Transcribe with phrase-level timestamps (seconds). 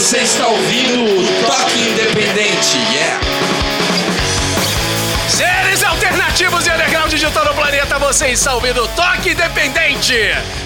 [0.00, 3.20] Você está ouvindo o Toque Independente, yeah!
[5.28, 10.14] Seres alternativos e underground de todo o planeta, você está ouvindo Toque Independente!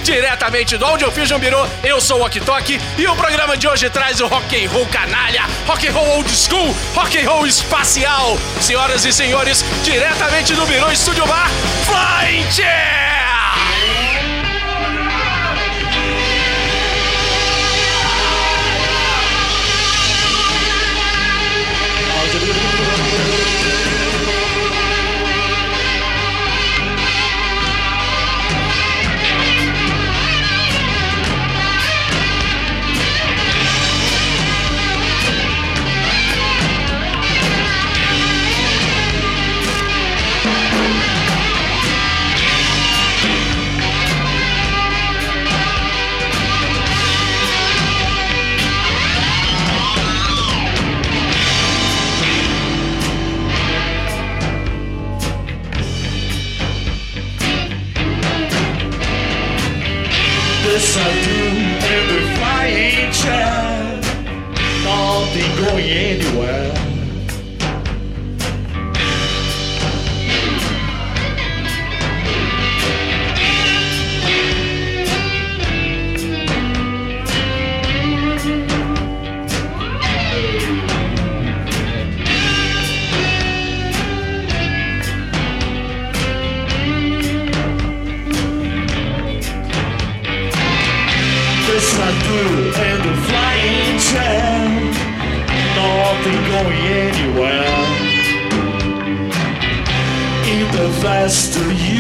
[0.05, 2.41] Diretamente do Audio Fusion Biro, eu sou o Ok
[2.97, 6.31] e o programa de hoje traz o rock and roll canalha, rock and roll old
[6.31, 8.39] school, rock and roll espacial.
[8.61, 11.51] Senhoras e senhores, diretamente do Biro Estúdio Bar,
[11.85, 12.63] Flight!
[12.63, 13.24] Yes,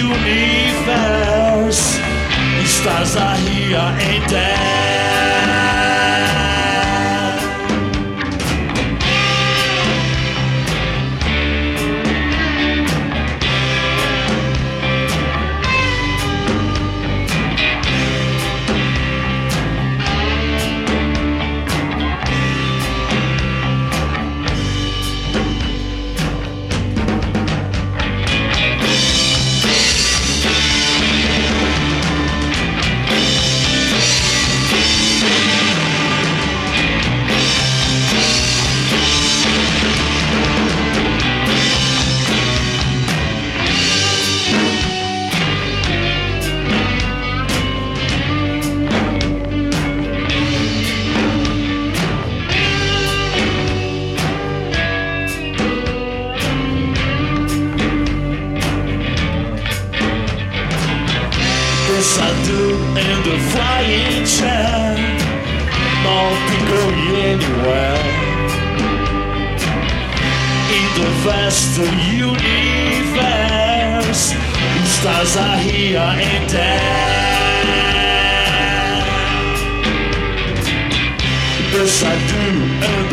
[0.07, 1.99] vast universe,
[2.69, 4.84] stars are here and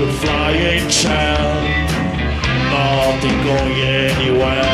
[0.02, 1.64] The flying child,
[2.72, 4.66] nothing going anywhere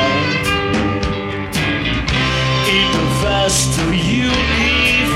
[2.71, 5.11] in the vast universe.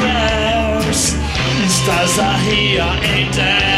[1.69, 3.70] Stars are here and there.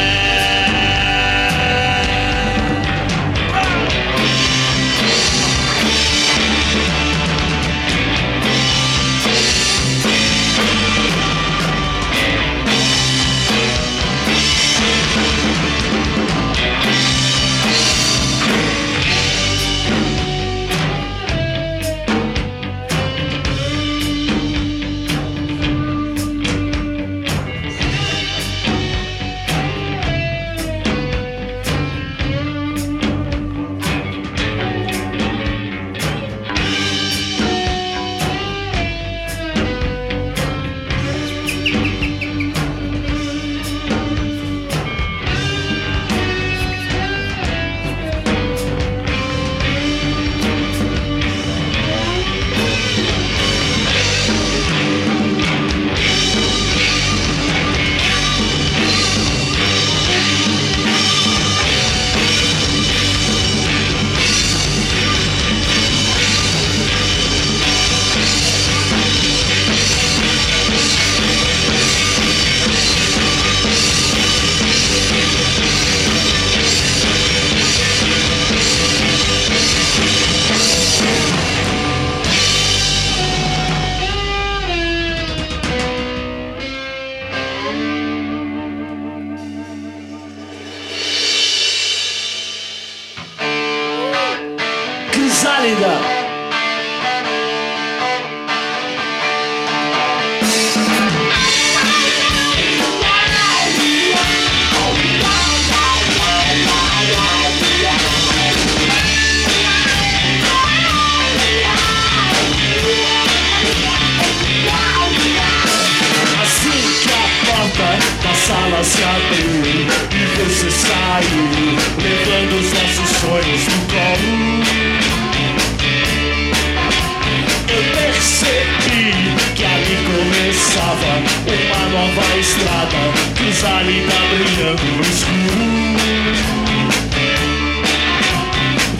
[130.73, 132.97] Começava uma nova estrada,
[133.35, 135.63] cruzada brilhando no escuro.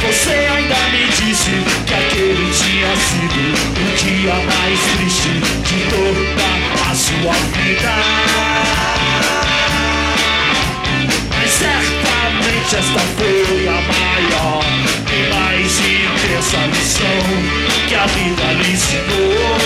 [0.06, 1.52] Você ainda me disse
[1.88, 3.42] que aquele tinha sido
[3.80, 5.32] o dia mais triste
[5.64, 6.48] de toda
[6.92, 7.94] a sua vida.
[11.36, 14.64] Mas certamente esta foi a maior
[15.12, 17.22] e mais intensa lição
[17.88, 19.63] que a vida lhe ensinou.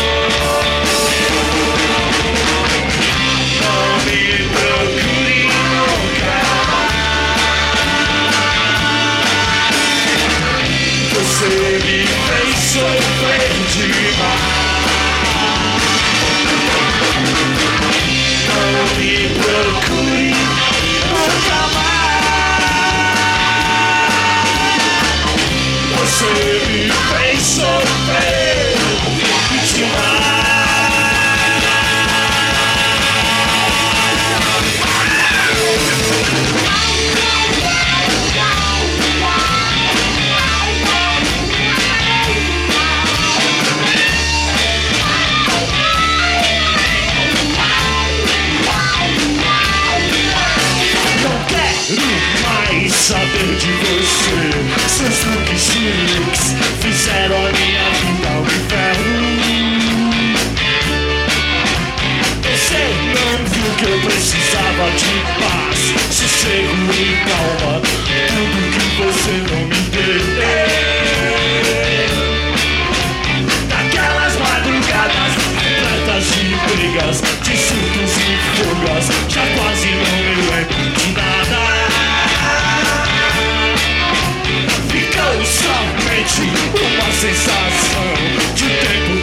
[26.22, 26.77] Mais.
[53.48, 54.52] Saber de você.
[54.88, 59.28] Seus truques chiques fizeram a minha vida um inferno.
[62.44, 62.84] Você
[63.14, 65.80] não viu que eu precisava de paz,
[66.12, 66.96] sossego e
[67.28, 67.74] calma.
[68.28, 70.22] Tudo que você não me deu.
[73.70, 75.34] Naquelas madrugadas
[75.64, 76.44] repletas de
[76.76, 80.97] brigas, de surtos e fugas, já quase não me lembro
[86.28, 88.14] somente uma sensação
[88.54, 89.17] de tempo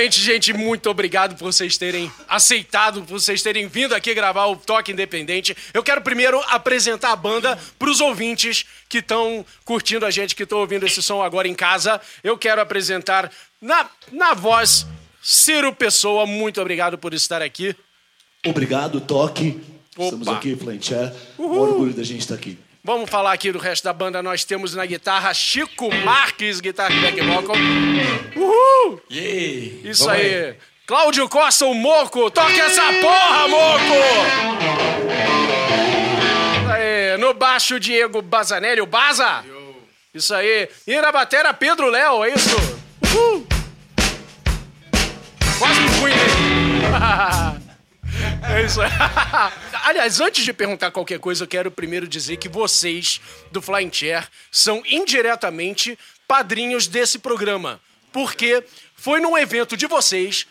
[0.00, 4.56] Primeiramente, gente, muito obrigado por vocês terem aceitado, por vocês terem vindo aqui gravar o
[4.56, 5.54] Toque Independente.
[5.74, 10.58] Eu quero primeiro apresentar a banda pros ouvintes que estão curtindo a gente, que estão
[10.58, 12.00] ouvindo esse som agora em casa.
[12.24, 13.30] Eu quero apresentar
[13.60, 14.86] na, na voz
[15.20, 16.24] Ciro Pessoa.
[16.24, 17.76] Muito obrigado por estar aqui.
[18.46, 19.60] Obrigado, Toque.
[19.96, 20.04] Opa.
[20.04, 21.12] Estamos aqui, Flancher.
[21.38, 22.56] Um orgulho da gente estar aqui.
[22.82, 24.22] Vamos falar aqui do resto da banda.
[24.22, 27.56] Nós temos na guitarra Chico Marques, guitarra e back vocal.
[28.34, 29.00] Uhul!
[29.10, 29.90] Yeah.
[29.90, 30.54] Isso Vamos aí.
[30.86, 32.30] Cláudio Costa, o Moco.
[32.30, 33.94] Toca essa porra, Moco!
[36.72, 37.18] Aí.
[37.18, 39.44] No baixo, Diego Bazanelli, o Baza.
[40.14, 40.68] Isso aí.
[40.86, 42.56] E na batera, Pedro Léo, é isso?
[43.14, 43.46] Uhul!
[45.58, 47.49] Quase fui nele.
[48.52, 48.90] É isso aí.
[49.84, 54.28] Aliás, antes de perguntar qualquer coisa, eu quero primeiro dizer que vocês, do Flying Chair,
[54.50, 57.80] são indiretamente padrinhos desse programa.
[58.12, 58.64] Porque
[58.94, 60.46] foi num evento de vocês,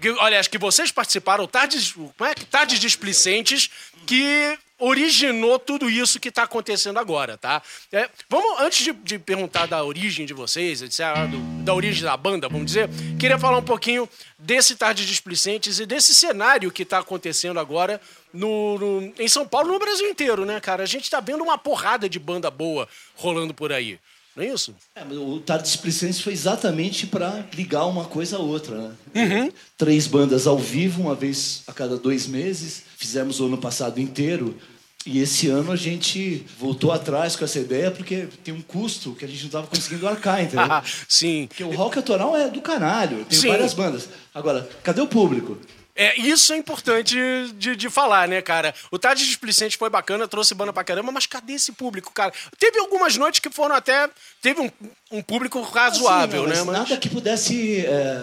[0.00, 2.34] que, aliás, que vocês participaram, Tardes, como é?
[2.34, 3.70] Tardes Displicentes,
[4.06, 7.62] que originou tudo isso que está acontecendo agora, tá?
[7.92, 11.00] É, vamos, antes de, de perguntar da origem de vocês, etc.,
[11.30, 12.88] do- da origem da banda, vamos dizer,
[13.18, 18.00] queria falar um pouquinho desse Tardes Displicentes e desse cenário que está acontecendo agora
[18.32, 20.82] no, no- em São Paulo, no Brasil inteiro, né, cara?
[20.82, 23.98] A gente tá vendo uma porrada de banda boa rolando por aí.
[24.36, 24.74] Não é isso?
[24.96, 28.76] É, o Tarde Displicentes foi exatamente para ligar uma coisa a outra.
[28.76, 28.94] Né?
[29.14, 29.52] Uhum.
[29.78, 32.82] Três bandas ao vivo, uma vez a cada dois meses.
[32.96, 34.58] Fizemos o ano passado inteiro.
[35.06, 39.24] E esse ano a gente voltou atrás com essa ideia porque tem um custo que
[39.24, 40.66] a gente não estava conseguindo arcar, entendeu?
[41.06, 41.46] Sim.
[41.48, 43.24] Porque o rock autoral é do caralho.
[43.26, 43.48] Tem Sim.
[43.48, 44.08] várias bandas.
[44.34, 45.58] Agora, cadê o público?
[45.96, 47.16] É, isso é importante
[47.56, 48.74] de, de falar, né, cara?
[48.90, 52.32] O Tarde Displicente foi bacana, trouxe banda pra caramba, mas cadê esse público, cara?
[52.58, 54.10] Teve algumas noites que foram até.
[54.42, 54.70] Teve um,
[55.12, 56.58] um público razoável, Assim, né?
[56.58, 58.22] não, mas Nada que pudesse é,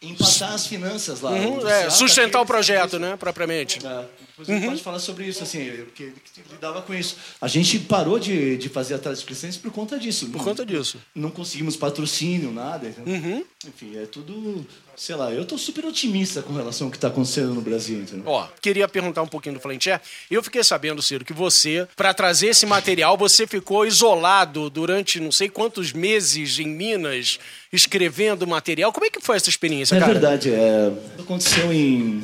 [0.00, 1.32] empatar as finanças lá.
[1.32, 3.86] Uhum, é, Seara sustentar o projeto, né, propriamente.
[3.86, 4.04] É,
[4.46, 6.14] depois gente pode falar sobre isso, assim, porque ele
[6.50, 7.16] lidava com isso.
[7.40, 10.26] A gente parou de, de fazer atrás de licenças por conta disso.
[10.28, 10.98] Por conta disso.
[11.14, 12.88] Não conseguimos patrocínio, nada.
[12.88, 13.14] entendeu?
[13.14, 13.44] Uhum.
[13.66, 14.66] Enfim, é tudo.
[14.96, 18.24] Sei lá, eu tô super otimista com relação ao que está acontecendo no Brasil, entendeu?
[18.26, 20.00] Ó, queria perguntar um pouquinho do Flancher.
[20.30, 25.32] Eu fiquei sabendo, Ciro, que você, pra trazer esse material, você ficou isolado durante não
[25.32, 27.38] sei quantos meses em Minas,
[27.72, 28.92] escrevendo material.
[28.92, 30.12] Como é que foi essa experiência, É cara?
[30.12, 32.22] verdade, é, aconteceu em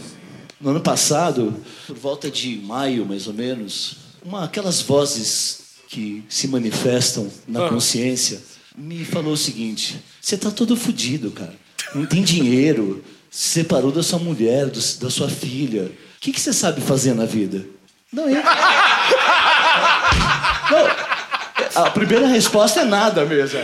[0.61, 1.55] no ano passado,
[1.87, 7.69] por volta de maio, mais ou menos, uma aquelas vozes que se manifestam na Ah.
[7.69, 8.41] consciência
[8.77, 11.55] me falou o seguinte: você tá todo fudido, cara.
[11.95, 15.85] Não tem dinheiro, se separou da sua mulher, do- da sua filha.
[15.85, 17.65] O que, que você sabe fazer na vida?
[18.13, 18.43] Não, eu.
[20.71, 23.59] Não, a primeira resposta é nada mesmo.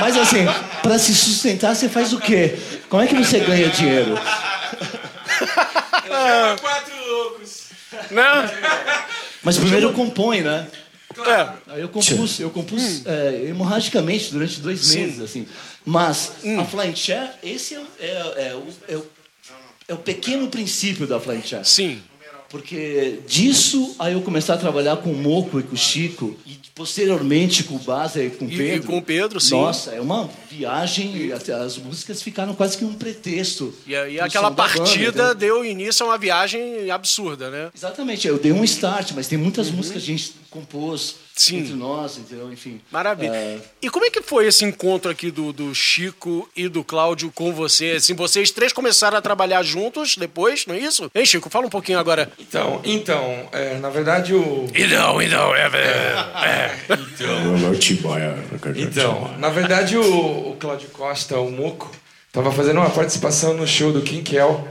[0.00, 0.44] Mas assim,
[0.82, 2.56] para se sustentar, você faz o quê?
[2.88, 4.14] Como é que você ganha dinheiro?
[6.60, 7.62] Quatro loucos.
[8.10, 8.24] Né?
[9.42, 10.66] Mas primeiro compõe, né?
[11.26, 11.72] É.
[11.74, 15.46] Aí eu compus, eu compus é, hemorragicamente durante dois meses, assim.
[15.84, 19.06] Mas a Flying Chair, esse é, o- é- é o, é o-
[19.88, 21.64] é o pequeno princípio da Flying Chair.
[21.66, 22.02] Sim.
[22.52, 26.58] Porque disso, aí eu comecei a trabalhar com o Moco e com o Chico, e
[26.74, 28.86] posteriormente com o Baza e com o E- e Pedro.
[28.86, 29.54] com o Pedro, sim.
[29.54, 33.74] Nossa, é uma viagem, e as músicas ficaram quase que um pretexto.
[33.86, 35.34] E, e aquela banda, partida entendeu?
[35.34, 37.70] deu início a uma viagem absurda, né?
[37.74, 41.16] Exatamente, eu dei um start, mas tem muitas músicas que a gente compôs Uhum.
[41.34, 41.58] Sim.
[41.58, 42.52] entre nós, entendeu?
[42.52, 42.80] Enfim.
[42.90, 43.34] Maravilha.
[43.34, 47.30] É, E como é que foi esse encontro aqui do, do Chico e do Cláudio
[47.34, 47.92] com você?
[47.92, 51.10] Assim, vocês três começaram a trabalhar juntos depois, não é isso?
[51.14, 51.48] Hein, Chico?
[51.50, 52.30] Fala um pouquinho agora.
[52.38, 54.66] Então, então é, na verdade o.
[54.74, 56.78] Então, então, é...
[58.82, 61.90] Então, na verdade o, o Cláudio Costa, o Moco,
[62.30, 64.66] tava fazendo uma participação no show do Kim Kel.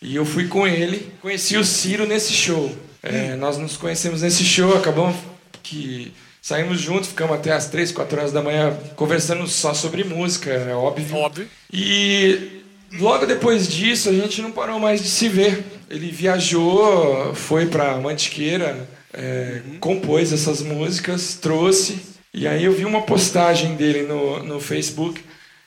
[0.00, 2.74] E eu fui com ele, conheci o Ciro nesse show.
[3.02, 5.16] É, nós nos conhecemos nesse show, acabamos
[5.66, 10.50] que saímos juntos, ficamos até as 3, 4 horas da manhã conversando só sobre música,
[10.50, 11.16] é óbvio.
[11.16, 11.48] Óbvio.
[11.72, 15.64] E logo depois disso a gente não parou mais de se ver.
[15.90, 21.98] Ele viajou, foi pra Mantiqueira, é, compôs essas músicas, trouxe.
[22.32, 25.20] E aí eu vi uma postagem dele no, no Facebook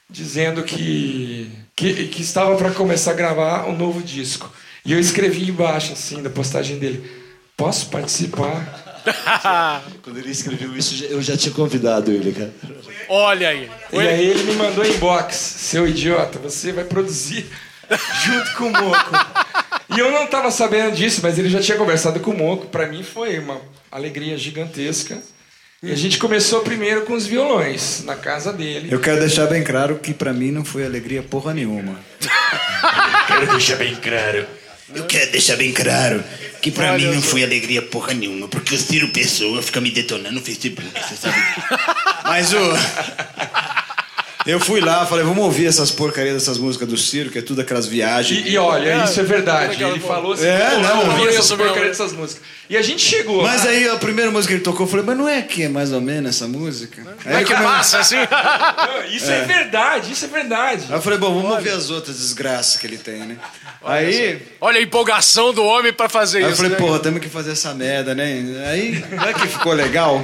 [0.09, 4.51] dizendo que, que, que estava para começar a gravar um novo disco.
[4.85, 7.03] E eu escrevi embaixo, assim, da postagem dele:
[7.57, 8.88] Posso participar?
[10.03, 12.53] Quando ele escreveu isso, eu já tinha convidado ele, cara.
[13.07, 13.69] Olha aí.
[13.91, 17.45] E aí ele me mandou inbox, seu idiota, você vai produzir
[18.23, 19.11] junto com o Moco.
[19.95, 22.67] E eu não estava sabendo disso, mas ele já tinha conversado com o Moco.
[22.67, 23.59] Para mim foi uma
[23.91, 25.17] alegria gigantesca.
[25.81, 28.89] E a gente começou primeiro com os violões, na casa dele.
[28.91, 31.97] Eu quero deixar bem claro que pra mim não foi alegria porra nenhuma.
[33.27, 34.45] Quero deixar bem claro.
[34.93, 36.23] Eu quero deixar bem claro
[36.61, 40.35] que pra mim não foi alegria porra nenhuma, porque o Ciro Pessoa fica me detonando
[40.35, 41.37] no Facebook, você sabe?
[42.25, 42.59] Mas o.
[44.49, 47.61] Eu fui lá, falei, vamos ouvir essas porcarias dessas músicas do Ciro, que é tudo
[47.61, 48.45] aquelas viagens.
[48.45, 49.73] E, e olha, É, isso é verdade.
[49.75, 52.43] legal, Ele falou assim, É, "Pô, não, eu ouvi isso essas porcarias dessas músicas.
[52.69, 53.41] E a gente chegou.
[53.41, 53.71] Mas lá.
[53.71, 55.91] aí a primeira música que ele tocou, eu falei, mas não é que é mais
[55.91, 57.01] ou menos essa música?
[57.01, 58.15] Como é Aí, que come- passa, assim?
[58.17, 59.43] Não, Isso é.
[59.43, 60.85] verdade, isso é verdade.
[60.87, 63.37] aí eu falei, bom, vamos ouvir as outras desgraças que ele tem, né?
[63.83, 66.77] Aí, Olha a empolgação do homem pra fazer aí eu isso, falei, né?
[66.77, 68.23] porra, temos que fazer essa merda, né?
[68.69, 70.23] Aí, não é que ficou legal?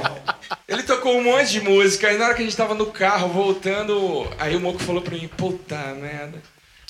[0.68, 3.28] Ele tocou um monte de música, aí na hora que a gente tava no carro
[3.28, 6.40] voltando, aí o Moco falou pra mim, puta merda.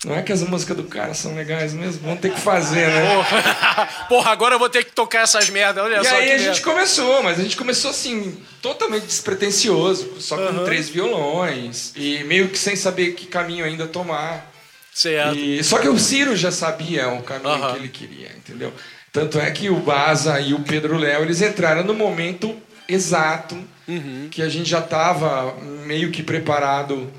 [0.04, 2.02] Não é que as músicas do cara são legais mesmo?
[2.02, 3.14] Vamos ter que fazer, né?
[3.16, 5.82] Porra, Porra, agora eu vou ter que tocar essas merdas.
[5.82, 6.60] Olha E só aí que a gente merda.
[6.60, 12.58] começou, mas a gente começou assim, totalmente despretensioso, só com três violões, e meio que
[12.58, 14.52] sem saber que caminho ainda tomar.
[14.92, 15.36] Certo.
[15.36, 17.72] E, só que o Ciro já sabia o caminho Aham.
[17.72, 18.72] que ele queria, entendeu?
[19.12, 22.54] Tanto é que o Baza e o Pedro Léo, eles entraram no momento
[22.88, 23.56] exato
[23.88, 24.28] Uhum.
[24.30, 27.10] que a gente já estava meio que preparado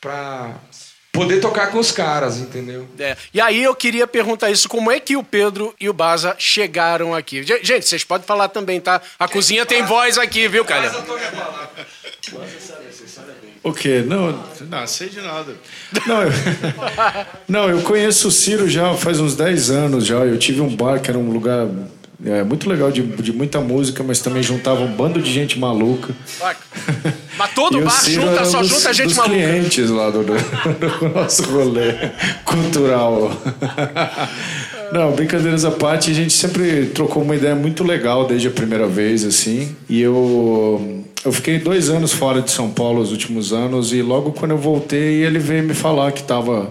[0.00, 0.52] para
[1.12, 2.88] poder tocar com os caras, entendeu?
[2.98, 3.16] É.
[3.34, 7.14] E aí eu queria perguntar isso, como é que o Pedro e o Baza chegaram
[7.14, 7.42] aqui?
[7.42, 9.00] Ge- Gente, vocês podem falar também, tá?
[9.18, 10.90] A cozinha tem voz aqui, viu, cara?
[13.62, 14.02] O quê?
[14.04, 14.32] Não,
[14.68, 15.54] não sei de nada.
[16.06, 16.30] Não eu,
[17.46, 20.16] não, eu conheço o Ciro já faz uns 10 anos já.
[20.16, 21.68] Eu tive um bar que era um lugar
[22.24, 26.14] é, muito legal de, de muita música, mas também juntava um bando de gente maluca.
[27.38, 29.34] Mas todo bar junta, só dos- junta gente dos maluca.
[29.36, 31.92] clientes lá do, do, do nosso rolê
[32.44, 33.30] cultural.
[34.92, 38.86] Não, brincadeiras à parte, a gente sempre trocou uma ideia muito legal desde a primeira
[38.86, 39.74] vez, assim.
[39.88, 44.32] E eu, eu fiquei dois anos fora de São Paulo os últimos anos, e logo
[44.32, 46.70] quando eu voltei, ele veio me falar que tava,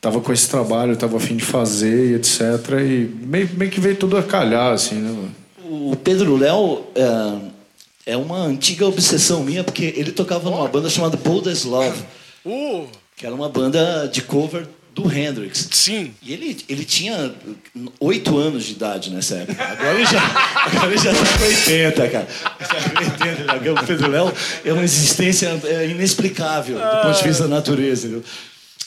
[0.00, 2.40] tava com esse trabalho, tava a fim de fazer e etc.
[2.80, 5.28] E meio, meio que veio tudo a calhar, assim, né?
[5.64, 11.16] O Pedro Léo é, é uma antiga obsessão minha, porque ele tocava numa banda chamada
[11.16, 12.02] Boulder's Love,
[12.44, 15.68] Uh, que era uma banda de cover do Hendrix.
[15.70, 16.12] sim.
[16.22, 17.32] E ele, ele tinha
[18.00, 19.62] oito anos de idade nessa época.
[19.62, 20.20] Agora ele já,
[20.66, 22.28] agora ele já tá com 80, cara.
[22.60, 23.72] Já tá com 80, já.
[23.72, 24.32] O Pedro Léo
[24.64, 28.06] é uma existência é, inexplicável do ponto de vista da natureza.
[28.06, 28.24] Entendeu?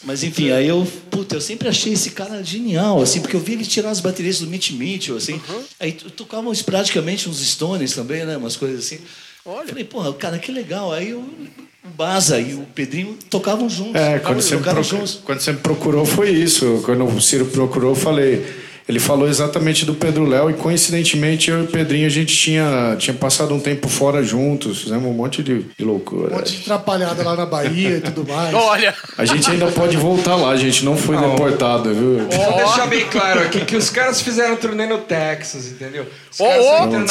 [0.04, 3.54] Mas enfim, aí eu, puta, eu sempre achei esse cara genial, assim, porque eu vi
[3.54, 5.40] ele tirar as baterias do Mitch Mitchell, assim.
[5.80, 8.36] Aí to- tocavam esporadicamente uns Stones também, né?
[8.36, 9.00] Umas coisas assim.
[9.46, 9.68] Olha.
[9.68, 10.92] Falei, porra, cara, que legal.
[10.92, 11.24] Aí o
[11.86, 13.96] o Baza e o Pedrinho tocavam juntos.
[13.96, 15.20] É, quando você, me tocaram procu- juntos.
[15.26, 16.82] quando você me procurou foi isso.
[16.86, 18.46] Quando o Ciro procurou, eu falei.
[18.88, 22.96] Ele falou exatamente do Pedro Léo e coincidentemente eu e o Pedrinho a gente tinha,
[23.00, 26.34] tinha passado um tempo fora juntos, fizemos um monte de, de loucura.
[26.34, 28.54] Um monte de atrapalhada lá na Bahia e tudo mais.
[28.54, 32.28] Olha, A gente ainda pode voltar lá, a gente não foi deportado, viu?
[32.30, 36.06] Vou deixar bem claro aqui que os caras fizeram turnê no Texas, entendeu?
[36.30, 37.06] Os são opa!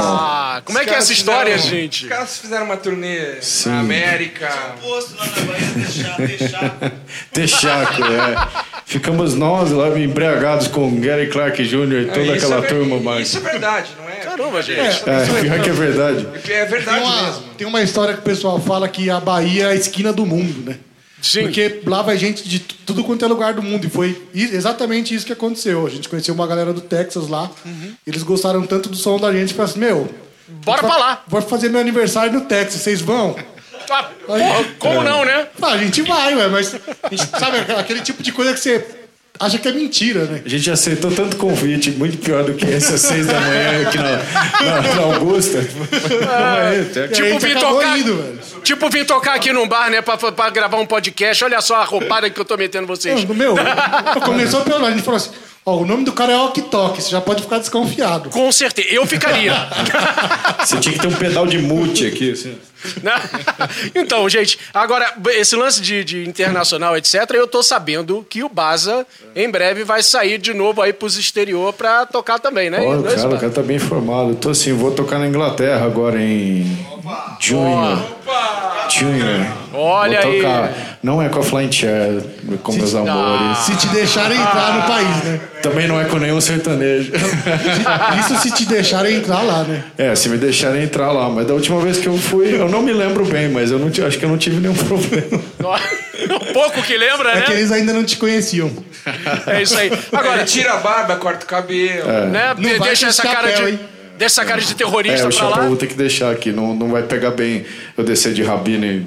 [0.00, 2.02] Ah, como é que é essa história, fizeram- gente?
[2.04, 3.70] Os caras fizeram uma turnê Sim.
[3.70, 4.48] na América.
[4.82, 6.92] Posto lá na Bahia, deixar, deixar.
[7.32, 8.48] Texaco, é.
[8.88, 11.76] Ficamos nós lá embriagados com Gary Clark Jr.
[11.76, 13.28] e toda Isso aquela é turma, mas.
[13.28, 14.16] Isso é verdade, não é?
[14.16, 14.80] Caramba, gente.
[14.80, 16.26] É, pior que é verdade.
[16.48, 17.42] É verdade Tem uma, mesmo.
[17.58, 20.70] tem uma história que o pessoal fala que a Bahia é a esquina do mundo,
[20.70, 20.78] né?
[21.20, 21.42] Sim.
[21.42, 23.86] Porque lá vai gente de tudo quanto é lugar do mundo.
[23.86, 25.86] E foi exatamente isso que aconteceu.
[25.86, 27.50] A gente conheceu uma galera do Texas lá.
[28.06, 30.08] Eles gostaram tanto do som da gente que falaram assim: Meu,
[30.64, 31.24] Bora pra lá.
[31.28, 33.36] vou fazer meu aniversário no Texas, vocês vão?
[33.90, 35.46] Ah, porra, como não, né?
[35.60, 38.84] Ah, a gente vai, ué, mas a gente, sabe aquele tipo de coisa que você
[39.40, 40.42] acha que é mentira, né?
[40.44, 43.96] A gente aceitou tanto convite, muito pior do que esse às seis da manhã aqui
[43.98, 44.10] na,
[44.64, 45.58] na, na Augusta.
[45.58, 47.98] Aí, até- E a Tipo, vim tocar.
[47.98, 48.38] indo, velho.
[48.64, 51.44] Tipo, vim tocar aqui num bar, né, pra, pra gravar um podcast.
[51.44, 53.24] Olha só a roupada que eu tô metendo vocês.
[53.24, 53.54] Não, meu,
[54.24, 55.30] começou pelo a gente falou assim:
[55.64, 58.30] ó, o nome do cara é Ok Tok, você já pode ficar desconfiado.
[58.30, 58.88] Com certeza.
[58.90, 59.52] Eu ficaria.
[60.64, 62.32] Você tinha que ter um pedal de mute aqui.
[62.32, 62.56] Assim.
[63.02, 63.12] Né?
[63.94, 69.06] então, gente, agora, esse lance de, de internacional, etc., eu tô sabendo que o Baza,
[69.34, 72.80] em breve, vai sair de novo aí pros exterior pra tocar também, né?
[72.80, 74.30] Olha, o é cara, o cara tá bem informado.
[74.30, 76.64] Eu tô assim, vou tocar na Inglaterra agora em
[77.40, 78.18] junho.
[78.90, 79.46] Junho.
[79.72, 80.40] Olha vou aí.
[80.40, 80.98] tocar.
[81.02, 82.22] Não é com a Flying Chair,
[82.62, 83.58] com meus amores.
[83.58, 85.40] Se te deixarem entrar no país, né?
[85.62, 87.12] Também não é com nenhum sertanejo.
[88.20, 89.84] Isso se te deixarem entrar lá, né?
[89.96, 91.28] É, se me deixarem entrar lá.
[91.28, 93.88] Mas da última vez que eu fui, eu não me lembro bem, mas eu não,
[93.88, 95.40] acho que eu não tive nenhum problema.
[96.18, 97.58] Um pouco que lembra, É que né?
[97.58, 98.70] eles ainda não te conheciam.
[99.46, 99.90] É isso aí.
[100.12, 102.06] Agora, tira a barba, corta o cabelo.
[102.30, 102.54] né?
[102.58, 103.62] Não vai Deixa essa chapéu, cara de.
[103.70, 103.80] hein?
[104.18, 105.62] Deixa essa cara de É, terrorista o pra chapéu lá.
[105.62, 106.50] eu vou ter que deixar aqui.
[106.50, 107.64] Não, não vai pegar bem
[107.96, 108.98] eu descer de rabino em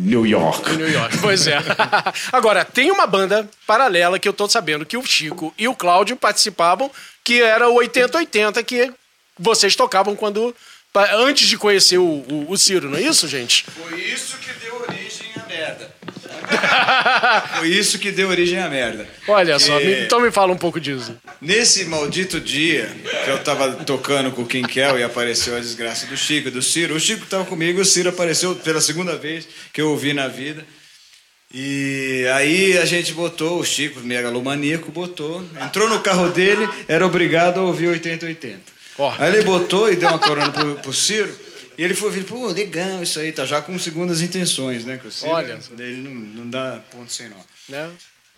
[0.00, 0.72] New York.
[0.76, 1.58] New York, pois é.
[2.32, 6.16] Agora, tem uma banda paralela que eu tô sabendo que o Chico e o Cláudio
[6.16, 6.90] participavam,
[7.22, 8.90] que era o 8080, que
[9.38, 10.54] vocês tocavam quando.
[11.12, 13.64] Antes de conhecer o, o, o Ciro, não é isso, gente?
[13.64, 14.89] Foi isso que deu.
[17.58, 19.06] Foi isso que deu origem à merda.
[19.28, 19.84] Olha só, É.
[19.84, 21.16] me- então me fala um pouco disso.
[21.40, 22.88] Nesse maldito dia
[23.24, 26.62] que eu tava tocando com o Quinquel e apareceu a desgraça do Chico e do
[26.62, 30.28] Ciro, o Chico tava comigo, o Ciro apareceu pela segunda vez que eu ouvi na
[30.28, 30.64] vida.
[31.52, 37.58] E aí a gente botou, o Chico, megalomaníaco, botou, entrou no carro dele, era obrigado
[37.58, 38.60] a ouvir 8080.
[38.98, 39.12] Ó.
[39.18, 41.34] Aí ele botou e deu uma corona pro, pro Ciro,
[41.80, 45.00] e ele foi pô, legal isso aí, tá já com segundas intenções, né?
[45.10, 45.58] Ciro, Olha.
[45.78, 47.36] ele não, não dá ponto sem nó.
[47.70, 47.88] Né?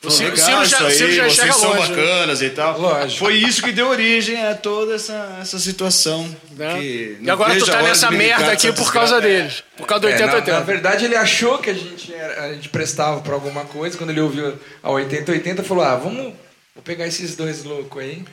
[0.05, 1.93] O Ciro, legal Ciro já, isso aí, Ciro já vocês são longe.
[1.93, 1.97] né?
[1.97, 2.81] bacanas e tal.
[2.81, 3.19] Lógico.
[3.19, 6.25] Foi isso que deu origem a toda essa, essa situação.
[6.53, 6.75] Né?
[6.79, 9.65] que E agora tu tá nessa merda aqui por causa deles.
[9.77, 10.61] Por causa do É, 80 na, na 80.
[10.63, 13.99] verdade, ele achou que a gente, era- a gente prestava pra alguma coisa.
[13.99, 16.33] Quando ele ouviu a 8080, falou: Ah, vamos
[16.75, 18.25] vou pegar esses dois loucos aí.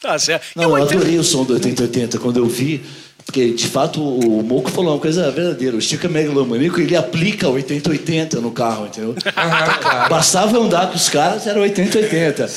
[0.00, 0.46] Tá certo.
[0.56, 2.82] Não, eu 80 adorei o som do 8080 quando eu vi.
[3.24, 5.76] Porque, de fato, o Moco falou uma coisa verdadeira.
[5.76, 9.14] O Chico é megalomaníaco ele aplica 8080 no carro, entendeu?
[9.36, 10.10] Ah, claro.
[10.10, 12.50] Bastava andar com os caras, era 8080.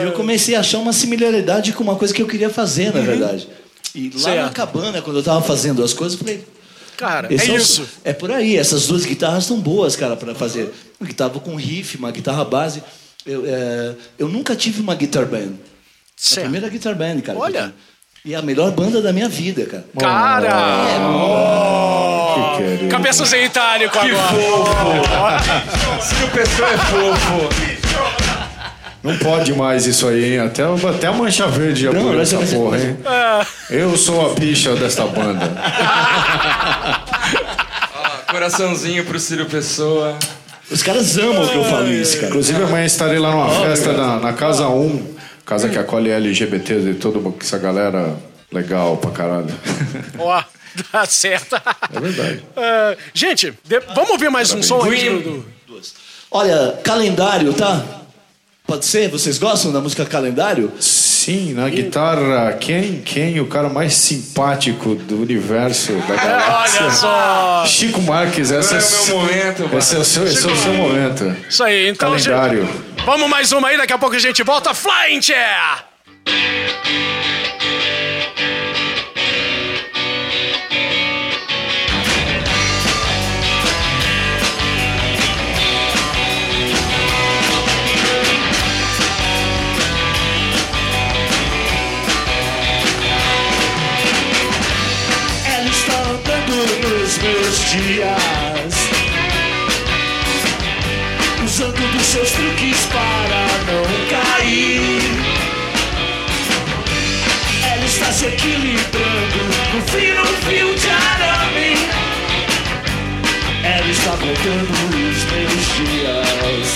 [0.00, 3.00] E eu comecei a achar uma similaridade com uma coisa que eu queria fazer, na
[3.00, 3.48] verdade.
[3.94, 4.52] E lá na Certo.
[4.54, 6.44] cabana, quando eu tava fazendo as coisas, eu falei,
[6.96, 7.86] Cara, é o- isso.
[8.04, 10.72] É por aí, essas duas guitarras são boas, cara, para fazer.
[11.00, 12.82] Uma guitarra com riff, uma guitarra base.
[13.26, 15.38] Eu, é, eu nunca tive uma guitar band.
[15.54, 15.54] A
[16.16, 16.42] Certo.
[16.44, 17.38] primeira guitar band, cara.
[17.38, 17.74] Olha.
[18.24, 19.84] E é a melhor banda da minha vida, cara.
[19.98, 20.52] Cara!
[22.34, 22.88] Que querido.
[22.88, 24.28] Cabeças em itálico Que agora.
[24.28, 26.02] fofo!
[26.02, 27.48] Ciro Pessoa é fofo.
[29.02, 30.38] Não pode mais isso aí, hein?
[30.38, 32.96] Até, até a mancha verde já Não, por mas essa porra, hein?
[33.68, 35.50] Eu sou a bicha desta banda.
[38.04, 40.16] Ah, coraçãozinho pro Ciro Pessoa.
[40.70, 42.28] Os caras amam que eu falo isso, cara.
[42.28, 45.06] Inclusive, amanhã estarei lá numa festa na, na Casa 1,
[45.44, 48.16] casa que acolhe LGBT e toda essa galera
[48.52, 49.46] legal pra caralho.
[50.18, 50.42] Ó,
[50.90, 51.56] tá certo.
[51.56, 52.44] É verdade.
[52.56, 55.82] Ah, gente, de- vamos ouvir mais um som aí do, do-
[56.30, 57.84] Olha, calendário, tá?
[58.66, 59.08] Pode ser?
[59.10, 60.72] Vocês gostam da música calendário?
[60.80, 61.11] Sim,
[61.54, 66.82] na guitarra, quem, quem o cara mais simpático do universo da galáxia?
[66.82, 67.64] Olha só!
[67.66, 70.56] Chico Marques, essa Agora é o meu momento, Esse é o seu, esse é o
[70.56, 71.36] seu momento.
[71.48, 72.28] Isso aí, então, gente.
[72.28, 72.68] Calendário.
[73.06, 74.74] Vamos mais uma aí, daqui a pouco a gente volta.
[74.74, 75.84] Flying Chair!
[97.72, 98.74] Dias
[101.44, 105.02] Usando dos seus truques para não cair.
[107.64, 109.38] Ela está se equilibrando
[109.74, 111.76] no fino fio de arame.
[113.64, 116.68] Ela está contando os meus dias.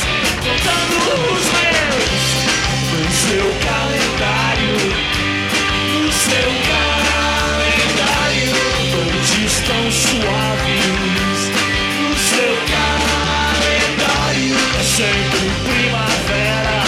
[0.42, 0.96] Contando
[1.32, 2.06] os meus
[2.92, 5.16] No seu calendário
[5.92, 6.65] no seu
[9.66, 11.40] tão suaves.
[12.00, 16.78] No seu calendário É sempre primavera.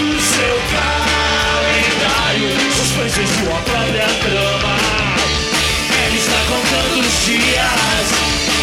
[0.00, 4.74] No seu calendário Suspensas sua própria trama.
[6.04, 8.06] Ela está contando os dias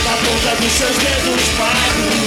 [0.05, 2.20] Na ponta dos seus dedos magros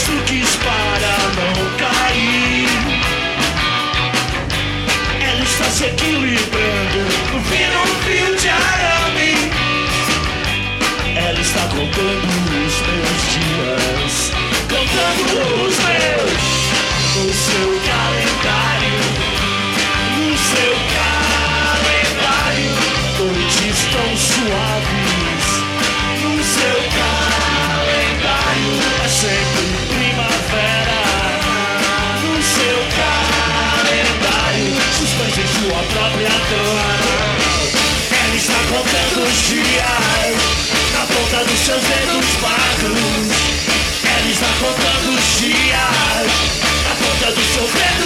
[0.00, 0.59] Usando
[41.64, 43.28] seus dedos barros.
[44.02, 46.26] Ela está contando os dias
[46.88, 47.99] na ponta dos seus dedos.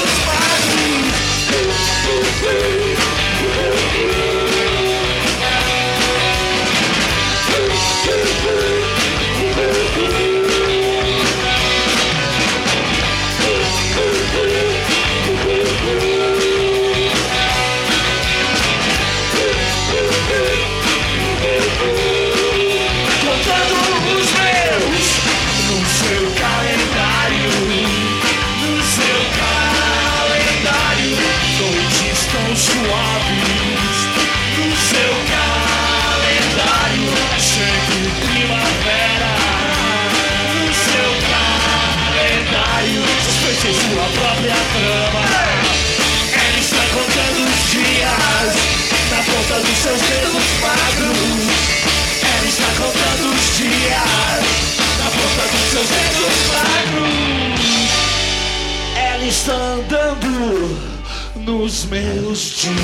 [61.64, 62.74] os meus dias.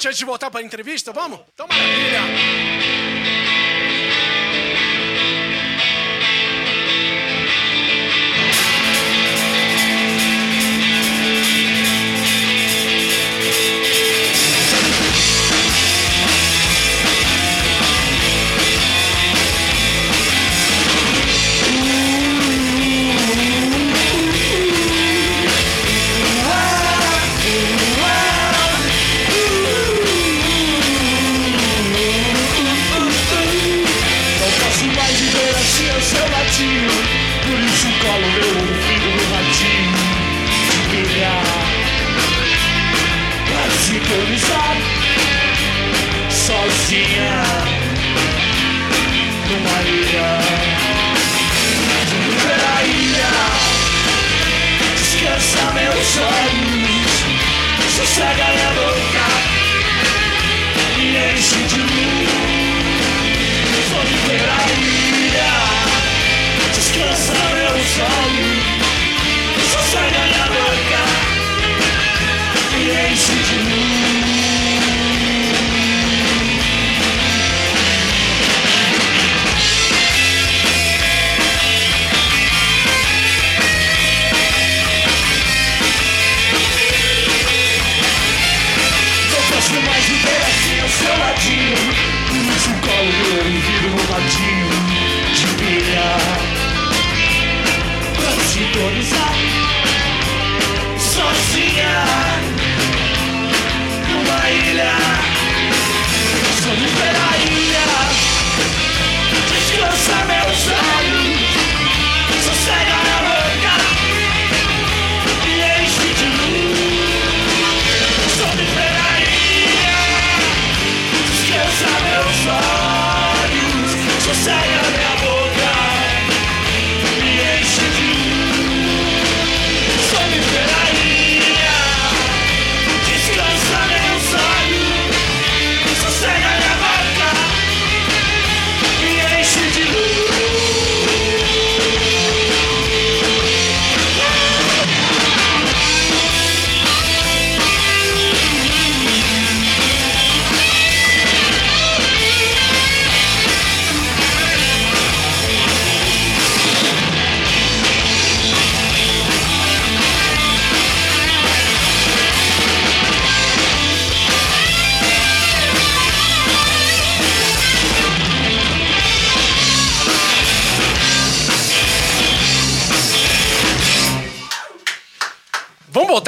[0.00, 1.40] gente, antes de voltar para a entrevista, vamos?
[1.52, 2.99] Então, maravilha!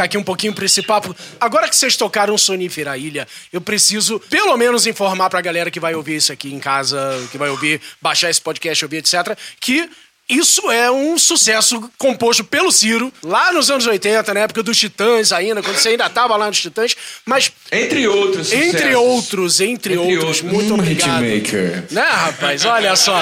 [0.02, 1.14] Voltar aqui um pouquinho pra esse papo.
[1.40, 5.94] Agora que vocês tocaram Sonífera Ilha, eu preciso pelo menos informar pra galera que vai
[5.94, 9.88] ouvir isso aqui em casa, que vai ouvir, baixar esse podcast, ouvir, etc., que
[10.28, 15.30] isso é um sucesso composto pelo Ciro, lá nos anos 80, na época dos Titãs
[15.32, 17.52] ainda, quando você ainda tava lá nos Titãs, mas...
[17.70, 18.94] Entre outros Entre sucessos.
[18.96, 20.24] outros, entre, Entre outros.
[20.24, 20.42] outros.
[20.52, 21.24] Muito Um obrigado.
[21.24, 21.84] hitmaker.
[21.90, 22.64] Né, rapaz?
[22.64, 23.20] Olha só.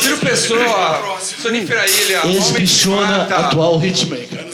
[0.00, 4.46] Ciro Pessoa, Sonífera Ilha, Ex-bichona, atual hitmaker.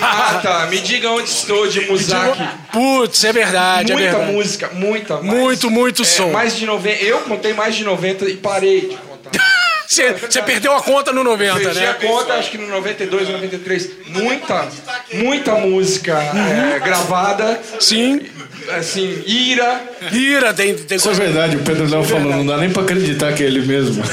[0.00, 2.42] Mata, Me Diga Onde Estou, de Muzaki.
[2.72, 5.14] Putz, é verdade, é Muita música, muita.
[5.20, 5.26] mais.
[5.26, 6.30] Muito, muito É, som.
[6.30, 7.02] Mais de 90.
[7.04, 9.11] Eu contei mais de 90 e parei contar.
[9.92, 11.94] Você você perdeu a conta no 90, Perdi a né?
[12.00, 13.90] conta, acho que no 92, 93.
[14.06, 14.68] Muita,
[15.12, 17.60] muita música é, gravada.
[17.78, 18.22] Sim.
[18.70, 19.82] Assim, ira.
[20.10, 21.30] Ira, tem, tem Isso é coisa.
[21.30, 24.02] verdade, o Pedro Léo falou, não dá nem pra acreditar que é ele mesmo.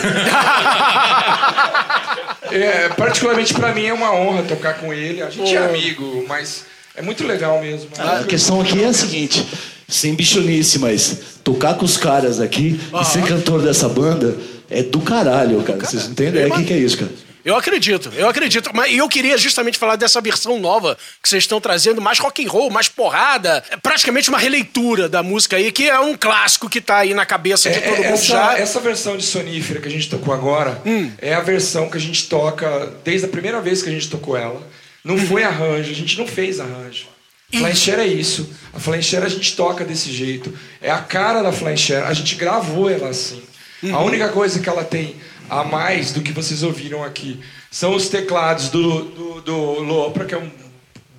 [2.51, 5.21] É, particularmente pra mim é uma honra tocar com ele.
[5.21, 7.89] A gente é amigo, mas é muito legal mesmo.
[7.99, 9.45] A questão aqui é a seguinte,
[9.87, 14.35] sem bichonice, mas tocar com os caras aqui e ser cantor dessa banda
[14.69, 15.79] é do caralho, cara.
[15.79, 17.11] Vocês não têm ideia o que, que é isso, cara.
[17.45, 18.69] Eu acredito, eu acredito.
[18.73, 22.49] Mas eu queria justamente falar dessa versão nova que vocês estão trazendo, mais rock and
[22.49, 23.63] roll, mais porrada.
[23.71, 27.25] É praticamente uma releitura da música aí, que é um clássico que tá aí na
[27.25, 28.57] cabeça de É, todo mundo essa, já.
[28.59, 31.09] essa versão de sonífera que a gente tocou agora Hum.
[31.17, 34.35] é a versão que a gente toca desde a primeira vez que a gente tocou
[34.35, 34.61] ela.
[35.03, 35.25] Não Uhum.
[35.25, 37.07] foi arranjo, a gente não fez arranjo.
[37.51, 38.47] Flancher é isso.
[38.73, 40.53] A Flancher a gente toca desse jeito.
[40.81, 42.03] É a cara da Flancher.
[42.05, 43.41] A gente gravou ela assim.
[43.81, 43.95] Uhum.
[43.95, 45.15] A única coisa que ela tem
[45.49, 47.39] a mais do que vocês ouviram aqui
[47.71, 50.49] são os teclados do, do, do Lopra, que é um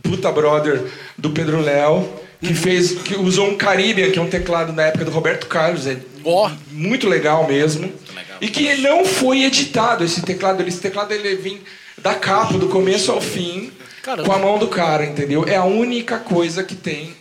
[0.02, 0.82] puta brother
[1.16, 2.08] do Pedro Léo,
[2.40, 5.86] que fez, que usou um Caribbean, que é um teclado da época do Roberto Carlos,
[5.86, 6.50] é Ó.
[6.70, 7.92] muito legal mesmo,
[8.40, 11.60] e que não foi editado esse teclado, esse teclado ele vem
[11.98, 13.70] da capa do começo ao fim,
[14.02, 14.26] Caramba.
[14.26, 15.44] com a mão do cara, entendeu?
[15.46, 17.14] É a única coisa que tem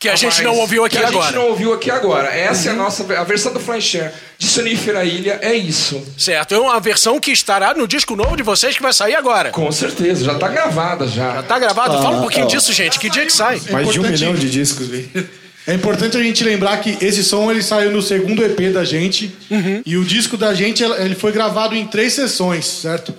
[0.00, 1.18] Que a gente mais, não ouviu aqui que a agora.
[1.18, 1.30] Uhum.
[1.30, 2.28] gente não ouviu aqui agora.
[2.28, 6.02] Essa é a nossa a versão do Flancher de Sonífera Ilha é isso.
[6.16, 9.50] Certo, é uma versão que estará no disco novo de vocês que vai sair agora.
[9.50, 11.42] Com certeza, já tá gravada já.
[11.42, 12.02] Tá gravado?
[12.02, 12.48] Fala um pouquinho ó.
[12.48, 12.98] disso, gente.
[12.98, 13.60] Que dia que sai?
[13.70, 15.28] Mais de um milhão de discos, velho.
[15.66, 19.30] É importante a gente lembrar que esse som ele saiu no segundo EP da gente
[19.84, 23.14] e o disco da gente ele foi gravado em três sessões, certo?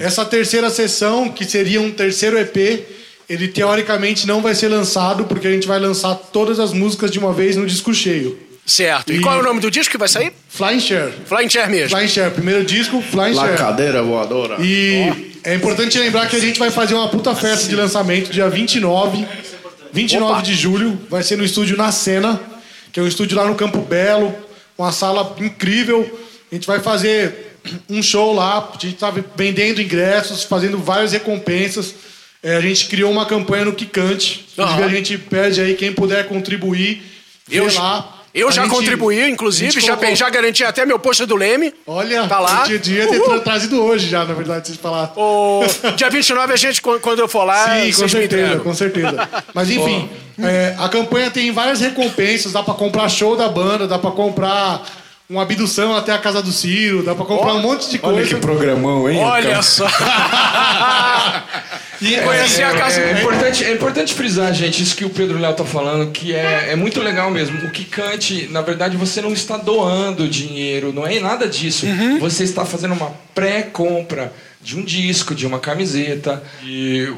[0.00, 2.84] Essa terceira sessão, que seria um terceiro EP,
[3.28, 7.18] ele teoricamente não vai ser lançado porque a gente vai lançar todas as músicas de
[7.18, 8.38] uma vez no disco cheio.
[8.64, 9.12] Certo.
[9.12, 10.32] E E- qual é o nome do disco que vai sair?
[10.48, 11.12] Flying Share.
[11.26, 11.90] Flying Chair mesmo.
[11.96, 13.58] Flying Share, primeiro disco, Flying La Share.
[13.58, 14.56] cadeira voadora.
[14.60, 18.48] E é importante lembrar que a gente vai fazer uma puta festa de lançamento dia
[18.50, 19.24] 29.
[19.92, 20.42] 29 Opa.
[20.42, 20.98] de julho.
[21.08, 22.40] Vai ser no estúdio Na Cena,
[22.92, 24.34] que é um estúdio lá no Campo Belo.
[24.76, 26.18] Uma sala incrível.
[26.50, 27.56] A gente vai fazer
[27.88, 28.58] um show lá.
[28.74, 31.94] A gente tá vendendo ingressos, fazendo várias recompensas.
[32.48, 34.46] É, a gente criou uma campanha no Kikante.
[34.56, 34.84] Aham.
[34.84, 37.02] a gente pede aí quem puder contribuir.
[37.50, 38.22] Eu, lá.
[38.32, 41.74] eu A já gente- contribuí, inclusive, já, colocou- já garanti até meu posto do Leme.
[41.86, 42.64] Olha, Tá lá.
[42.70, 45.12] eu devia ter tra- trazido hoje já, na verdade, vocês falar.
[45.16, 45.64] O
[45.96, 49.28] dia 29 a gente, quando eu for lá, Sim, com certeza, com certeza.
[49.52, 50.08] Mas enfim,
[50.40, 54.84] é, a campanha tem várias recompensas, dá pra comprar show da banda, dá pra comprar
[55.28, 58.18] uma abdução até a casa do Ciro, dá pra comprar um monte de coisa.
[58.18, 59.18] Olha que programão, hein?
[59.18, 59.62] Olha cara?
[59.62, 59.86] só.
[61.98, 65.04] E é, Conhecer a casa é, do- é importante, é importante frisar, gente, isso que
[65.06, 67.56] o Pedro Léo tá falando, que é, é muito legal mesmo.
[67.66, 71.86] O Kikante, na verdade, você não está doando dinheiro, não é nada disso.
[71.86, 72.18] Uhum.
[72.18, 77.10] Você está fazendo uma pré-compra de um disco, de uma camiseta, de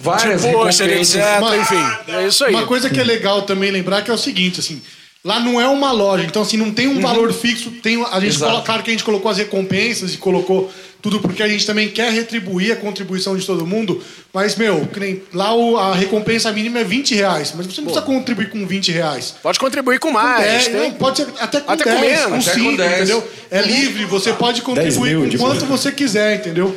[0.00, 1.14] várias pôster, recompensas.
[1.22, 1.38] etc.
[1.38, 2.54] Uma- Enfim, é isso aí.
[2.56, 4.82] Uma coisa que é legal também lembrar que é o seguinte, assim,
[5.24, 8.38] lá não é uma loja, então assim, não tem um valor fixo, tem a gente
[8.38, 10.70] coloca, claro que a gente colocou as recompensas e colocou
[11.00, 14.02] tudo porque a gente também quer retribuir a contribuição de todo mundo,
[14.32, 17.88] mas meu, que nem, lá o- a recompensa mínima é 20 reais, mas você não
[17.88, 19.34] precisa contribuir com 20 reais.
[19.42, 20.42] Pode contribuir com Com mais.
[20.44, 22.76] 10, tem- não, pode ser até com Até com 10, menos, com até com 5,
[22.78, 22.92] 10.
[22.96, 23.28] entendeu?
[23.50, 26.74] É livre, você pode contribuir mil com de quanto você quiser, entendeu?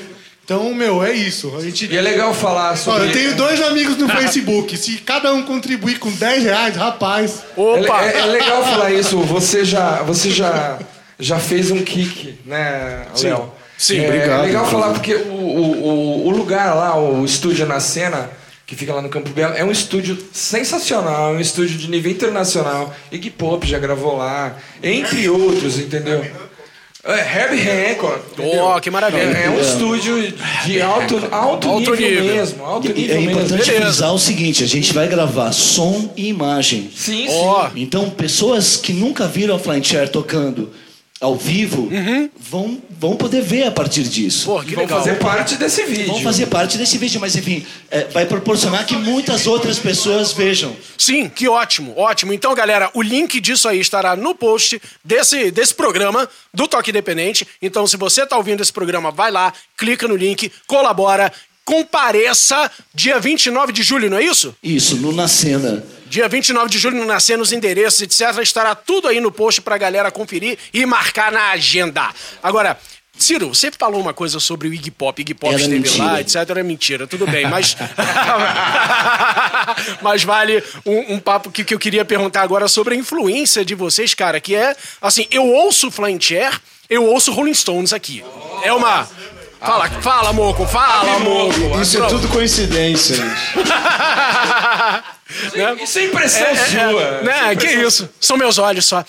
[0.47, 1.53] Então, meu, é isso.
[1.57, 1.91] A gente...
[1.91, 3.07] E é legal falar Ó, sobre...
[3.09, 4.77] eu tenho dois amigos no Facebook.
[4.77, 7.43] Se cada um contribuir com 10 reais, rapaz.
[7.57, 8.01] Opa!
[8.05, 9.19] É, é- é legal falar isso.
[9.23, 10.79] Você já, você já,
[11.19, 13.51] já fez um kick, né, Léo?
[13.77, 17.65] Sim, é, obrigado, É legal falar porque o, o, o, o lugar lá, o estúdio
[17.65, 18.29] na cena,
[18.65, 22.09] que fica lá no Campo Belo, é um estúdio sensacional, é um estúdio de nível
[22.09, 22.95] internacional.
[23.11, 26.25] Iggy Pop já gravou lá, entre outros, entendeu?
[27.07, 28.19] É, Herbie Hancock.
[28.37, 29.21] Oh, que maravilha.
[29.21, 30.33] É, é um estúdio
[30.65, 32.35] de alto, alto, Alto nível, nível.
[32.35, 32.65] mesmo.
[32.65, 33.31] Alto E nível é mesmo.
[33.31, 33.81] importante Beleza.
[33.85, 36.89] frisar o seguinte: a gente vai gravar som e imagem.
[36.93, 37.33] Sim, sim.
[37.39, 40.69] Ó, Então, pessoas que nunca viram a Flying Chair tocando
[41.19, 41.89] ao vivo
[42.37, 44.45] vão, vão poder ver a partir disso.
[44.45, 44.99] Pô, que Vão legal.
[44.99, 46.07] fazer parte desse vídeo.
[46.07, 50.75] Vão fazer parte desse vídeo, mas enfim, é, vai proporcionar que muitas outras pessoas vejam.
[50.97, 52.33] Sim, que ótimo, ótimo.
[52.33, 57.47] Então, galera, o link disso aí estará no post desse, desse programa do Toque Independente.
[57.61, 61.31] Então, se você tá ouvindo esse programa, vai lá, clica no link, colabora,
[61.67, 64.55] compareça dia 29 de julho, não é isso?
[64.63, 65.83] Isso, no Na Cena.
[66.09, 68.41] Dia 29 de julho, no Nascer, nos endereços, etc.
[68.41, 72.09] Estará tudo aí no post pra galera conferir e marcar na agenda.
[72.41, 72.79] Agora,
[73.17, 75.21] Ciro, você falou uma coisa sobre o Iggy Pop.
[75.21, 76.05] Iggy Pop Era esteve mentira.
[76.05, 76.35] lá, etc.
[76.35, 77.75] Era mentira, tudo bem, mas.
[80.01, 83.75] mas vale um, um papo que, que eu queria perguntar agora sobre a influência de
[83.75, 84.73] vocês, cara, que é.
[85.01, 86.57] Assim, eu ouço Flying Chair,
[86.89, 88.23] eu ouço Rolling Stones aqui.
[88.63, 89.05] É uma.
[89.59, 91.81] Fala, fala, Moco, fala, Moco.
[91.81, 93.17] Isso é tudo coincidência.
[95.53, 95.75] Né?
[95.83, 96.55] Isso é impressão É, é,
[96.89, 97.21] sua.
[97.21, 97.55] né?
[97.57, 98.09] Que isso?
[98.19, 99.03] São meus olhos só.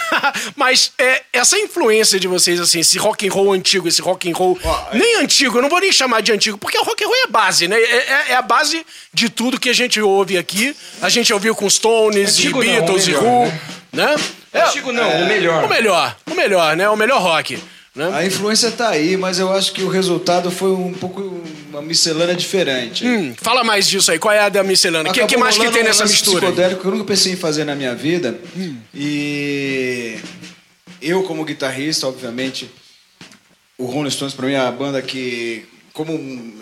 [0.56, 4.34] Mas é, essa influência de vocês, assim, esse rock and roll antigo, esse rock and
[4.34, 4.58] roll
[4.94, 7.22] nem antigo, eu não vou nem chamar de antigo, porque o rock and roll é
[7.24, 7.76] a base, né?
[7.78, 10.74] É, é- é a base de tudo que a gente ouve aqui.
[11.02, 13.44] A gente ouviu com Stones Antigo e não, Beatles o e melhor, Who,
[13.92, 14.06] né?
[14.06, 14.16] né?
[14.54, 15.64] É, Antigo não, o melhor.
[15.64, 16.88] o melhor, o melhor, né?
[16.88, 17.62] O melhor rock.
[17.98, 18.08] Né?
[18.14, 22.36] A influência tá aí, mas eu acho que o resultado foi um pouco uma miscelânea
[22.36, 23.04] diferente.
[23.04, 24.20] Hum, fala mais disso aí.
[24.20, 25.10] Qual é a da miscelânea?
[25.10, 26.42] O que, que mais que tem nessa mistura?
[26.46, 28.38] psicodélico que eu nunca pensei em fazer na minha vida.
[28.56, 28.76] Hum.
[28.94, 30.16] E
[31.02, 32.70] eu, como guitarrista, obviamente,
[33.76, 36.12] o Rolling Stones para mim é a banda que, como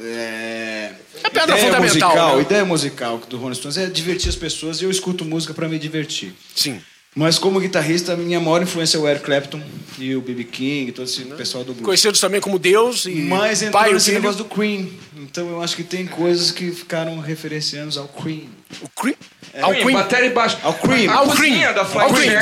[0.04, 2.42] é, É pedra ideia fundamental, musical, né?
[2.42, 5.78] ideia musical do Rolling Stones é divertir as pessoas e eu escuto música para me
[5.78, 6.32] divertir.
[6.54, 6.80] Sim.
[7.16, 9.60] Mas como guitarrista, minha maior influência é o Eric Clapton
[9.98, 10.44] e o B.B.
[10.44, 11.84] King, todo esse pessoal do blues.
[11.86, 14.14] Conhecidos também como Deus e Mas entrou pai e filho.
[14.20, 14.86] negócio do Cream.
[15.22, 18.42] Então eu acho que tem coisas que ficaram referenciando ao Cream.
[18.82, 19.14] O Cream?
[19.62, 19.96] Ao Queen, Queen.
[19.96, 20.58] bateria e baixo.
[20.62, 21.06] Ao a Ao Cream.
[21.06, 22.40] da Ao Cream, Chair.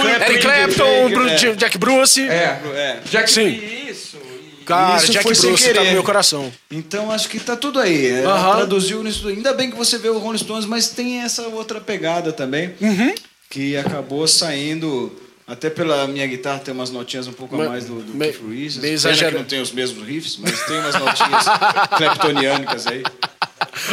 [0.00, 1.54] do Eric Clapton, Clapton, Jack- Bru- é.
[1.56, 2.20] Jack Bruce.
[2.22, 2.60] É.
[2.74, 3.00] É.
[3.10, 3.60] Jack Sim.
[3.90, 4.16] Isso.
[4.64, 5.92] Cara, Isso Jack foi sem Bruce tá no querer.
[5.92, 6.50] meu coração.
[6.70, 8.06] Então acho que tá tudo aí.
[8.06, 8.22] É.
[8.22, 9.28] Traduziu nisso.
[9.28, 12.72] Ainda bem que você vê o Rolling Stones, mas tem essa outra pegada também.
[12.80, 13.14] Uhum.
[13.54, 15.12] Que acabou saindo.
[15.46, 18.26] Até pela minha guitarra tem umas notinhas um pouco Me- a mais do, do me-
[18.32, 21.44] Keith meio Pena exagera- que não tem os mesmos riffs, mas tem umas notinhas
[21.98, 23.02] cleptonianas aí.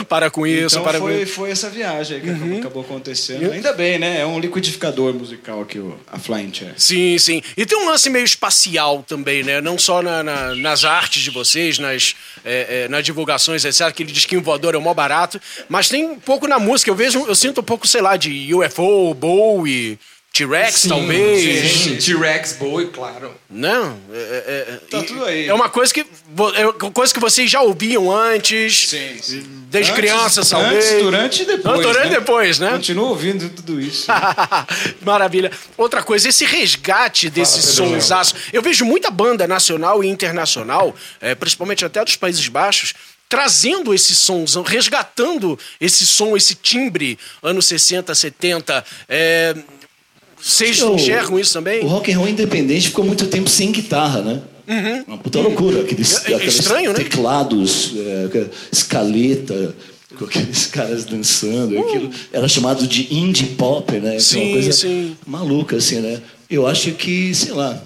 [0.08, 1.34] Para com isso, então para foi, com isso.
[1.34, 2.60] foi essa viagem aí que Uhum.
[2.60, 3.52] acabou, acontecendo.
[3.52, 4.22] Ainda bem, né?
[4.22, 6.74] É um liquidificador musical aqui, a Flying Chair.
[6.78, 7.42] Sim, sim.
[7.58, 9.60] E tem um lance meio espacial também, né?
[9.60, 13.92] Não só na- na- nas artes de vocês, nas, é, é, nas divulgações, etc.
[13.92, 15.42] Que ele diz que o voador é o mó barato.
[15.68, 16.90] Mas tem um pouco na música.
[16.90, 20.00] Eu vejo, eu sinto um pouco, sei lá, de UFO, Bowie,
[20.34, 22.06] T-Rex, talvez.
[22.06, 23.36] T-Rex, Bowie, claro.
[23.50, 25.46] Não, é, é, é, Tá e- tudo aí.
[25.48, 29.44] É uma coisa que, é coisa que vocês já ouviam antes, Sim, sim.
[29.70, 30.86] desde Antes- criança, talvez.
[30.86, 31.76] Antes, durante e depois.
[31.76, 32.16] Não, durante e né?
[32.20, 32.72] depois, né?
[32.72, 34.08] Continuo ouvindo tudo isso.
[35.02, 35.52] Maravilha.
[35.78, 38.34] Outra coisa, esse resgate desse sonsaço.
[38.54, 42.94] Eu vejo muita banda nacional e internacional, eh, principalmente até dos Países Baixos,
[43.28, 48.84] trazendo esse somzão, resgatando esse som, esse timbre, anos 60, 70.
[49.10, 49.56] eh,
[50.42, 51.84] Vocês Eu- enxergam isso também?
[51.84, 54.42] O rock and roll independente ficou muito tempo sem guitarra, né?
[55.08, 55.82] Uma puta loucura.
[55.82, 56.96] Aqueles, É- é estranho, né?
[57.00, 59.76] teclados, é, escaleta,
[60.18, 61.78] com aqueles caras dançando.
[61.78, 64.00] Aquilo era chamado de indie pop, né?
[64.00, 64.22] Então, Uh.
[64.22, 65.18] Sim, uma coisa sim.
[65.28, 66.22] maluca, assim, né?
[66.50, 67.82] Eu acho que, sei lá.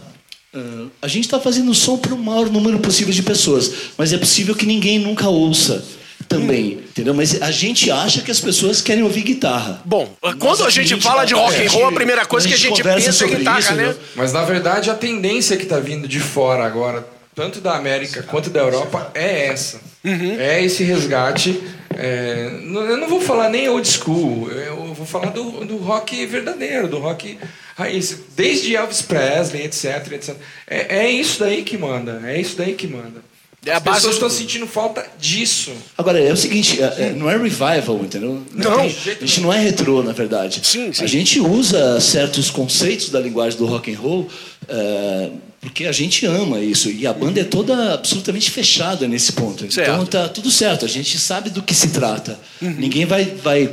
[0.54, 4.18] ah, a gente está fazendo som para o maior número possível de pessoas, mas é
[4.18, 5.84] possível que ninguém nunca ouça
[6.28, 7.14] também, entendeu?
[7.14, 9.82] Mas a gente acha que as pessoas querem ouvir guitarra.
[9.86, 12.50] Bom, quando a gente gente fala de rock é, and roll, a primeira coisa a
[12.50, 13.96] que a gente pensa é sobre guitarra, isso, né?
[14.16, 18.50] Mas na verdade a tendência que está vindo de fora agora, tanto da América quanto
[18.50, 19.80] da Europa, é essa.
[20.04, 21.62] É esse resgate.
[21.98, 26.88] é, eu não vou falar nem old school, eu vou falar do, do rock verdadeiro,
[26.88, 27.38] do rock
[27.76, 28.18] raiz.
[28.36, 30.12] Desde Elvis Presley, etc.
[30.12, 30.36] etc.
[30.68, 32.22] É, é isso daí que manda.
[32.26, 33.24] É isso daí que manda.
[33.66, 35.72] É a As pessoas do- estão sentindo falta disso.
[35.98, 38.42] Agora, é o seguinte, é- é- não é revival, entendeu?
[38.54, 40.62] Não, tem- de jeito a gente não é retrô, na verdade.
[40.64, 41.04] Sim, sim.
[41.04, 44.28] A gente usa certos conceitos da linguagem do rock and roll
[44.68, 45.30] é,
[45.62, 46.90] porque a gente ama isso.
[46.92, 49.72] E a banda é toda absolutamente fechada nesse ponto.
[49.72, 49.90] Certo.
[49.92, 52.40] Então tá tudo certo, a gente sabe do que se trata.
[52.62, 53.70] Ninguém vai, vai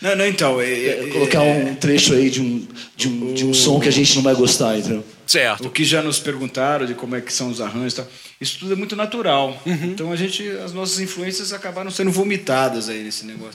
[0.00, 0.60] Não, não, então.
[0.60, 2.66] é- é, é- colocar um trecho aí de um,
[2.96, 5.04] de, um, de um som que a gente não vai gostar, entendeu?
[5.32, 5.66] Certo.
[5.66, 8.06] O que já nos perguntaram de como é que são os arranjos e tal.
[8.40, 9.60] Isso tudo é muito natural.
[9.66, 13.54] Então a gente, as nossas influências acabaram sendo vomitadas aí nesse negócio.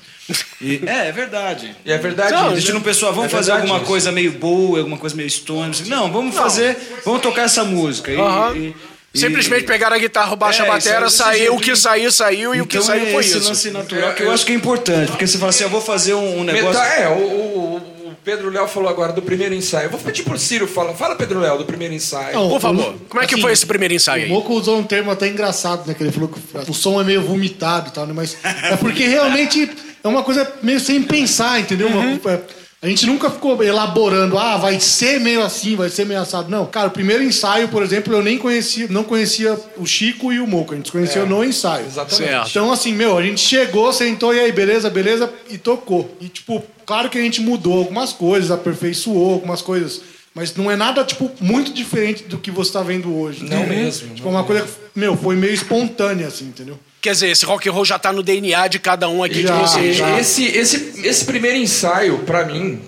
[0.62, 1.76] E- é, é verdade.
[1.86, 2.54] E é verdade Não, isso.
[2.56, 3.86] Deixando o pessoal, vamos É fazer alguma isso.
[3.86, 5.76] coisa meio boa, alguma coisa meio stone.
[5.88, 6.76] Não, vamos fazer,
[7.06, 8.12] vamos tocar essa música.
[8.12, 8.56] E, Aham.
[8.56, 8.76] e-
[9.14, 11.56] e- Simplesmente pegaram a guitarra, baixa É, a batera, é saiu, jeito.
[11.56, 13.48] o que saiu, saiu, e o que então saiu é foi esse isso.
[13.50, 15.10] lance natural que eu acho que é importante.
[15.12, 16.80] Porque você fala assim, eu vou fazer um, um negócio...
[16.80, 17.97] Meta- é, o- o
[18.28, 19.86] Pedro Léo falou agora do primeiro ensaio.
[19.86, 20.94] Eu vou pedir pro Ciro falar.
[20.94, 22.36] Fala, Pedro Léo, do primeiro ensaio.
[22.36, 24.30] Não, Por favor, o- como é que assim, foi esse primeiro ensaio O aí?
[24.30, 25.94] Moco usou um termo até engraçado, né?
[25.94, 28.12] Que ele falou que o som é meio vomitado e tal, né?
[28.14, 29.72] Mas é porque realmente
[30.04, 31.88] é uma coisa meio sem pensar, entendeu?
[31.88, 32.20] Uma- Uhum.
[32.26, 32.42] é-
[32.80, 36.48] a gente nunca ficou elaborando, ah, vai ser meio assim, vai ser meio assado.
[36.50, 40.40] Não, cara, o primeiro ensaio, por exemplo, eu nem conhecia, não conhecia o Chico e
[40.40, 41.88] o Moco, a gente se conheceu no ensaio.
[41.88, 42.30] Exatamente.
[42.30, 42.50] Certo.
[42.52, 46.16] Então, assim, meu, a gente chegou, sentou, e aí, beleza, beleza, e tocou.
[46.22, 50.02] E, tipo, claro que a gente mudou algumas coisas, aperfeiçoou algumas coisas,
[50.36, 53.44] mas não é nada, tipo, muito diferente do que você tá vendo hoje.
[53.44, 53.76] Não entendeu?
[53.76, 54.70] mesmo, Tipo, é uma coisa que,
[55.00, 56.78] meu, foi meio espontânea, assim, entendeu?
[57.02, 59.56] Quer dizer, esse rock and roll já tá no DNA de cada um aqui Já,
[59.56, 59.96] de vocês.
[59.96, 60.20] já.
[60.20, 62.82] Esse, esse, esse primeiro ensaio, pra mim,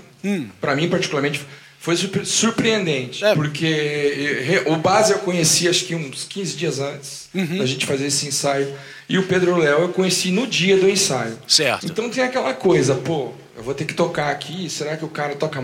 [0.60, 1.42] pra mim particularmente,
[1.80, 3.24] foi surpre- surpreendente.
[3.24, 3.34] É.
[3.36, 8.28] Porque o Base eu conheci acho que uns 15 dias antes da gente fazer esse
[8.28, 8.74] ensaio.
[9.08, 11.38] E o Pedro Léo eu conheci no dia do ensaio.
[11.48, 11.86] Certo.
[11.86, 15.36] Então tem aquela coisa, pô, eu vou ter que tocar aqui, será que o cara
[15.36, 15.62] toca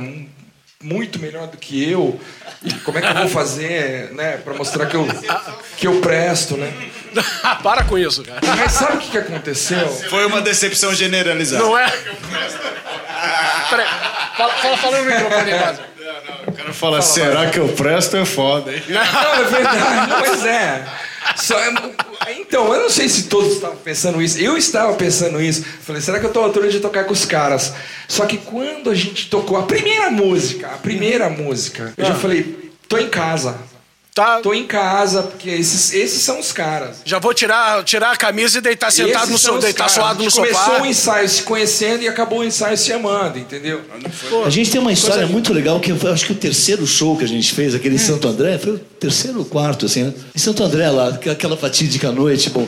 [0.84, 2.20] muito melhor do que eu?
[2.64, 5.08] E como é que eu vou fazer, né, pra mostrar que eu,
[5.78, 6.72] que eu presto, né?
[7.64, 8.42] Para com isso, cara.
[8.58, 9.88] Mas sabe o que, que aconteceu?
[10.10, 11.64] Foi uma decepção generalizada.
[11.64, 11.90] Não é?
[13.70, 13.88] Peraí,
[14.38, 15.82] fala, fala, fala no microfone aí, Base.
[16.48, 18.18] O cara fala, será que eu presto?
[18.18, 18.84] É foda, hein?
[18.90, 20.86] Não, é verdade, pois é.
[21.36, 21.56] Só-
[22.38, 24.38] então, eu não sei se todos estavam pensando isso.
[24.40, 25.64] Eu estava pensando isso.
[25.82, 27.74] Falei, será que eu tô à altura de tocar com os caras?
[28.08, 32.72] Só que quando a gente tocou a primeira música, a primeira música, eu já falei,
[32.88, 33.56] tô em casa.
[34.16, 36.96] Tá, Tô em casa, porque esses, esses são os caras.
[37.04, 39.80] já vou tirar, tirar a camisa e deitar sentado Esses no são so, os deitar
[39.80, 39.92] caras.
[39.94, 40.82] suado no gente Começou sofá.
[40.82, 43.82] o ensaio se conhecendo e acabou o ensaio se amando, entendeu?
[44.46, 47.26] A gente tem uma história muito legal que eu acho que o terceiro show que
[47.26, 50.14] a gente fez, aquele em Santo André, foi o terceiro ou quarto, assim, né?
[50.34, 52.66] Em Santo André, lá, aquela fatídica noite, bom.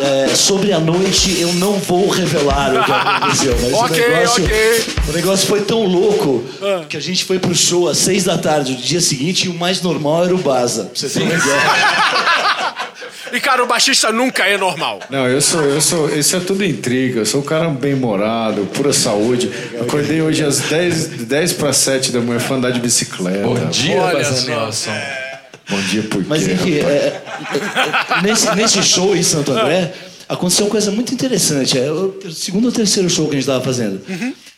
[0.00, 4.44] É, sobre a noite eu não vou revelar o que aconteceu, mas Ok, o, negócio,
[4.44, 4.84] ok.
[5.08, 6.44] o negócio foi tão louco
[6.88, 9.54] que a gente foi pro show às seis da tarde do dia seguinte e o
[9.54, 10.84] mais normal era o Baza.
[10.84, 12.36] Pra você ter uma ideia.
[13.32, 15.00] E, cara, o baixista nunca é normal.
[15.10, 16.08] Não, eu sou, eu sou.
[16.08, 17.20] Isso é tudo intriga.
[17.20, 19.50] Eu sou um cara bem-humorado, pura saúde.
[19.80, 23.42] Acordei hoje às 10, 10 para 7 da manhã, fui andar de bicicleta.
[23.42, 24.90] Bom dia, Olha Baza só.
[25.68, 26.26] Bom dia, por quê?
[26.28, 27.22] Mas enfim, é, é,
[28.22, 29.92] nesse, nesse show em Santo André,
[30.28, 31.78] aconteceu uma coisa muito interessante.
[31.78, 34.00] É o segundo ou terceiro show que a gente estava fazendo.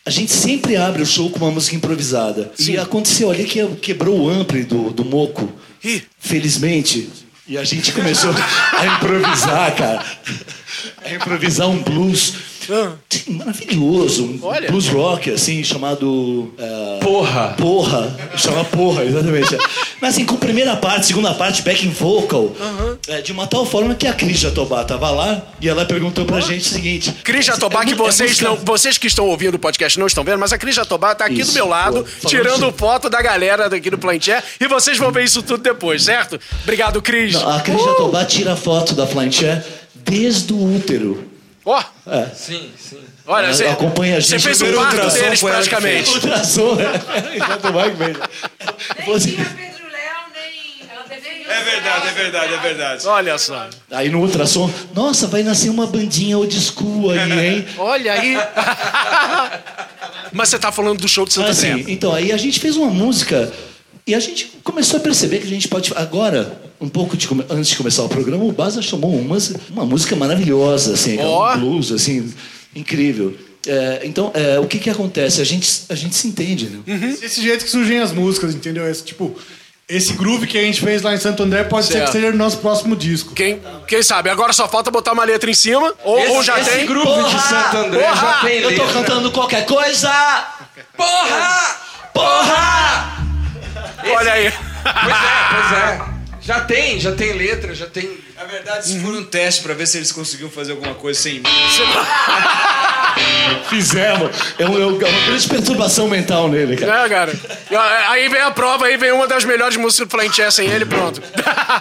[0.05, 2.51] A gente sempre abre o show com uma música improvisada.
[2.59, 5.51] E aconteceu ali que quebrou o ampli do, do Moco.
[5.83, 6.03] Ih.
[6.19, 7.09] Felizmente.
[7.47, 8.31] E a gente começou
[8.77, 10.05] a improvisar, cara.
[11.03, 12.33] A improvisar um blues
[13.27, 14.23] maravilhoso.
[14.25, 14.69] Um Olha.
[14.69, 16.53] blues rock, assim, chamado...
[16.57, 17.55] é, Porra!
[17.57, 19.55] Porra, chama porra, exatamente.
[20.01, 22.51] Mas assim, com primeira parte, segunda parte, backing vocal,
[23.07, 26.39] é, de uma tal forma que a Cris Jatobá tava lá e ela perguntou pra
[26.39, 29.55] gente o seguinte: Cris Jatobá, é que é vocês, música- não, vocês que estão ouvindo
[29.55, 32.05] o podcast não estão vendo, mas a Cris Jatobá tá aqui Isso, do meu lado,
[32.21, 35.61] pô, tirando sobre- foto da galera daqui do Plantier, e vocês vão ver isso tudo
[35.61, 36.39] depois, certo?
[36.63, 37.33] Obrigado, Cris.
[37.33, 39.63] Não, a Cris Jatobá tira foto da Chair
[39.95, 41.23] desde o útero.
[41.65, 41.83] Ó,
[42.33, 42.99] Sim, sim.
[43.27, 44.43] olha, você, acompanha a você gente.
[44.43, 46.09] fez o Primeiro parto ultrassom deles praticamente.
[46.15, 46.85] Ultrassom, né?
[47.37, 48.17] Jatobá que fez.
[49.03, 50.89] Falou assim, Nem tinha Pedro Léo, nem.
[50.89, 53.07] Ela É verdade, é verdade, é verdade.
[53.07, 53.67] Olha só.
[53.91, 57.67] Aí no ultrassom, nossa, vai nascer uma bandinha old school aí, hein?
[57.77, 58.37] Olha aí.
[60.31, 61.83] Mas você tá falando do show de Santa Ah, sim.
[61.83, 61.91] Fé.
[61.91, 63.51] Então, aí a gente fez uma música
[64.09, 65.91] e a gente começou a perceber que a gente pode.
[65.95, 69.37] Agora, um pouco de antes de começar o programa, o Baza chamou uma,
[69.69, 71.53] uma música maravilhosa, assim, Ó.
[71.55, 72.33] um blues, assim,
[72.75, 73.35] incrível.
[73.67, 75.41] É, então, é, o que que acontece?
[75.41, 76.79] A gente, a gente se entende, né?
[77.19, 78.89] Desse jeito que surgem as músicas, entendeu?
[78.89, 79.35] Esse, tipo,
[79.87, 82.05] esse groove que a gente fez lá em Santo André pode ser Certo.
[82.07, 83.33] que seja o nosso próximo disco.
[83.33, 84.29] Quem, quem sabe?
[84.29, 86.85] Agora só falta botar uma letra em cima, ou, Esse, ou já esse tem.
[86.85, 88.47] grupo de Santo André já Porra!
[88.47, 88.93] tem Eu tô letra.
[89.01, 90.09] cantando qualquer coisa!
[90.95, 91.77] Porra!
[92.13, 93.18] Porra!
[94.15, 94.51] Olha aí.
[94.81, 96.19] Pois é, pois é.
[96.41, 98.17] Já tem, já tem letra, já tem.
[98.39, 101.35] Na verdade, isso foi um teste pra ver se eles conseguiam fazer alguma coisa sem
[101.35, 101.43] mim.
[103.69, 104.31] Fizemos.
[104.57, 107.05] É, um- é uma grande perturbação mental nele, cara.
[107.05, 107.33] É, cara.
[108.07, 111.21] Aí vem a prova, aí vem uma das melhores músicas do Flying sem ele, pronto.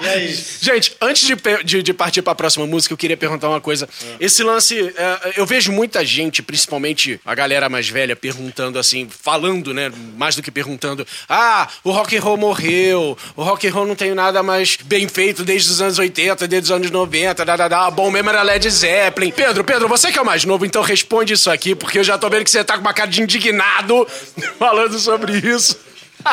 [0.02, 0.44] E aí?
[0.60, 1.34] Gente, antes de,
[1.64, 3.88] de, de partir pra próxima música, eu queria perguntar uma coisa.
[4.20, 9.72] Esse lance, é, eu vejo muita gente, principalmente a galera mais velha, perguntando assim, falando,
[9.72, 13.86] né, mais do que perguntando, ah, o rock and roll morreu, o rock and roll
[13.86, 17.56] não tem nada mais bem feito desde os anos 80, desde os anos 90, da,
[17.56, 17.90] da, da.
[17.90, 19.30] bom mesmo era Led Zeppelin.
[19.30, 22.16] Pedro, Pedro, você que é o mais novo, então responde isso aqui, porque eu já
[22.18, 24.06] tô vendo que você tá com uma cara de indignado
[24.58, 25.76] falando sobre isso.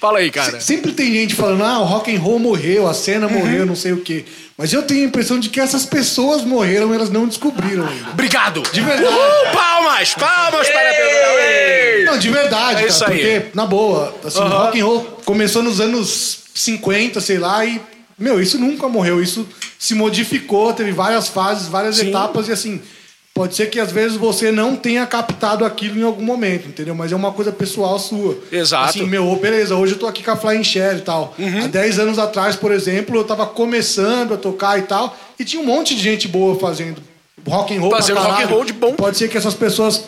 [0.00, 0.60] Fala aí, cara.
[0.60, 3.76] Se- Sempre tem gente falando, ah, o rock and roll morreu, a cena morreu, não
[3.76, 4.24] sei o quê.
[4.58, 8.10] Mas eu tenho a impressão de que essas pessoas morreram, elas não descobriram ainda.
[8.10, 8.62] Obrigado.
[8.72, 9.04] De verdade.
[9.14, 11.38] Uhul, palmas, palmas para Pedro.
[11.40, 12.04] Ei!
[12.04, 13.10] Não, de verdade, É cara, isso aí.
[13.10, 14.58] porque, na boa, assim, o Aham.
[14.64, 17.80] rock and roll começou nos anos 50, sei lá, e,
[18.18, 19.46] meu, isso nunca morreu, isso
[19.78, 22.80] se modificou, teve várias fases, várias etapas, e assim,
[23.34, 26.94] pode ser que às vezes você não tenha captado aquilo em algum momento, entendeu?
[26.94, 28.38] Mas é uma coisa pessoal sua.
[28.50, 28.88] Exato.
[28.88, 31.34] Assim, meu, beleza, hoje eu tô aqui com a Flying Share e tal.
[31.38, 31.64] Uhum.
[31.64, 35.60] Há 10 anos atrás, por exemplo, eu tava começando a tocar e tal, e tinha
[35.60, 37.02] um monte de gente boa fazendo
[37.46, 38.94] rock and roll Fazendo rock and roll de bom.
[38.94, 40.04] Pode ser que essas pessoas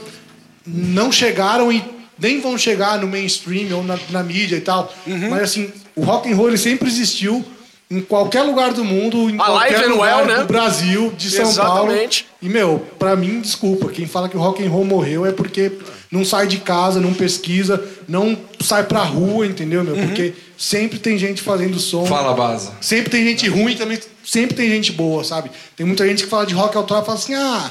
[0.67, 1.85] não chegaram e
[2.19, 4.93] nem vão chegar no mainstream ou na, na mídia e tal.
[5.07, 5.29] Uhum.
[5.29, 7.45] Mas assim, o rock and roll ele sempre existiu
[7.91, 10.43] em qualquer lugar do mundo, em Alive qualquer and lugar well, né?
[10.43, 12.25] do Brasil, de São Exatamente.
[12.25, 12.39] Paulo.
[12.43, 15.73] E meu, pra mim, desculpa, quem fala que o rock and roll morreu é porque
[16.11, 19.97] não sai de casa, não pesquisa, não sai pra rua, entendeu, Uhum.
[19.97, 20.07] meu?
[20.07, 22.05] Porque sempre tem gente fazendo som.
[22.05, 22.73] Fala, Baza.
[22.81, 25.51] Sempre tem gente ruim também, sempre tem gente boa, sabe?
[25.77, 27.71] Tem muita gente que fala de rock autoral e fala assim: ah,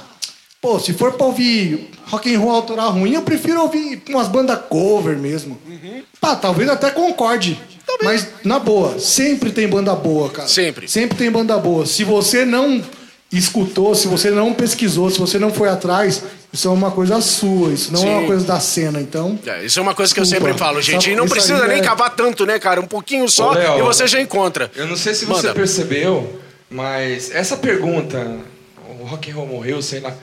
[0.60, 4.60] pô, se for pra ouvir rock and roll autoral ruim, eu prefiro ouvir umas bandas
[4.70, 5.60] cover mesmo.
[6.20, 7.60] Pá, talvez até concorde.
[8.04, 10.48] Mas, na boa, sempre tem banda boa, cara.
[10.48, 10.88] Sempre.
[10.88, 11.86] Sempre tem banda boa.
[11.86, 12.84] Se você não
[13.32, 16.24] escutou, se você não pesquisou, se você não foi atrás,
[16.54, 18.10] isso é uma coisa sua, isso não é Sim.
[18.10, 19.02] uma coisa da cena.
[19.02, 21.02] Então, É, isso é uma coisa que eu sempre falo, gente.
[21.02, 22.80] Isso- E não precisa nem é- cavar tanto, né, cara?
[22.80, 24.72] Um pouquinho só Ô, Léo, e você já encontra.
[24.76, 25.54] Eu não sei se você Manda.
[25.54, 28.26] percebeu, mas essa pergunta,
[29.00, 30.14] o rock and roll morreu, sei lá.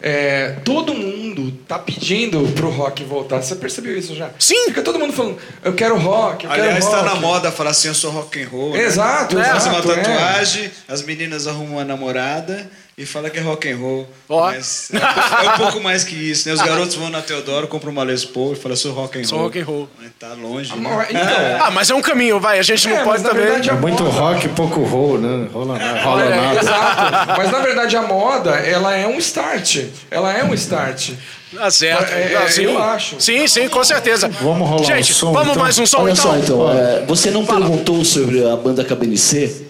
[0.00, 3.42] É, todo mundo tá pedindo pro rock voltar.
[3.42, 4.30] Você percebeu isso já?
[4.38, 4.66] Sim.
[4.66, 7.14] Fica todo mundo falando, eu quero rock, eu Aliás, quero tá rock.
[7.14, 8.72] na moda falar assim, eu sou rock and roll.
[8.74, 8.82] né?
[8.82, 9.96] Exato, Faz uma exato, é.
[10.02, 14.08] tatuagem, as meninas arrumam uma namorada e fala que é rock and roll.
[14.28, 14.46] Ó.
[14.46, 16.54] Mas é, é um pouco mais que isso, né?
[16.54, 19.38] Os garotos vão na Teodoro, compram uma Les Paul e falam, sou rock and Sou
[19.38, 19.46] roll.
[19.46, 19.88] rock and roll.
[20.02, 20.82] Mas tá longe, Então,
[21.22, 21.58] né?
[21.62, 22.58] Ah, mas é um caminho, vai.
[22.58, 23.44] A gente não É, pode também.
[23.44, 25.48] verdade É muito moda- rock, pouco roll, né?
[25.52, 26.60] Rola, rola É, nada.
[26.60, 27.32] exato.
[27.38, 29.84] Mas na verdade a moda, ela é um start.
[30.10, 31.10] Ela é um start.
[31.54, 32.12] Tá certo.
[32.12, 32.64] É, Ah, é, sim.
[32.64, 33.20] eu acho.
[33.20, 34.28] Sim, sim, com certeza.
[34.42, 35.62] Vamos rolar Gente, um som, vamos então?
[35.62, 36.22] mais um som Olha então?
[36.24, 39.67] só, então, é, você não perguntou sobre a banda KBNC,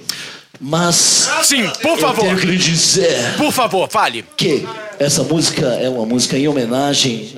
[0.61, 2.25] mas Sim, por eu favor.
[2.25, 4.25] tenho que lhe dizer Por favor, fale.
[4.37, 4.67] que
[4.99, 7.33] essa música é uma música em homenagem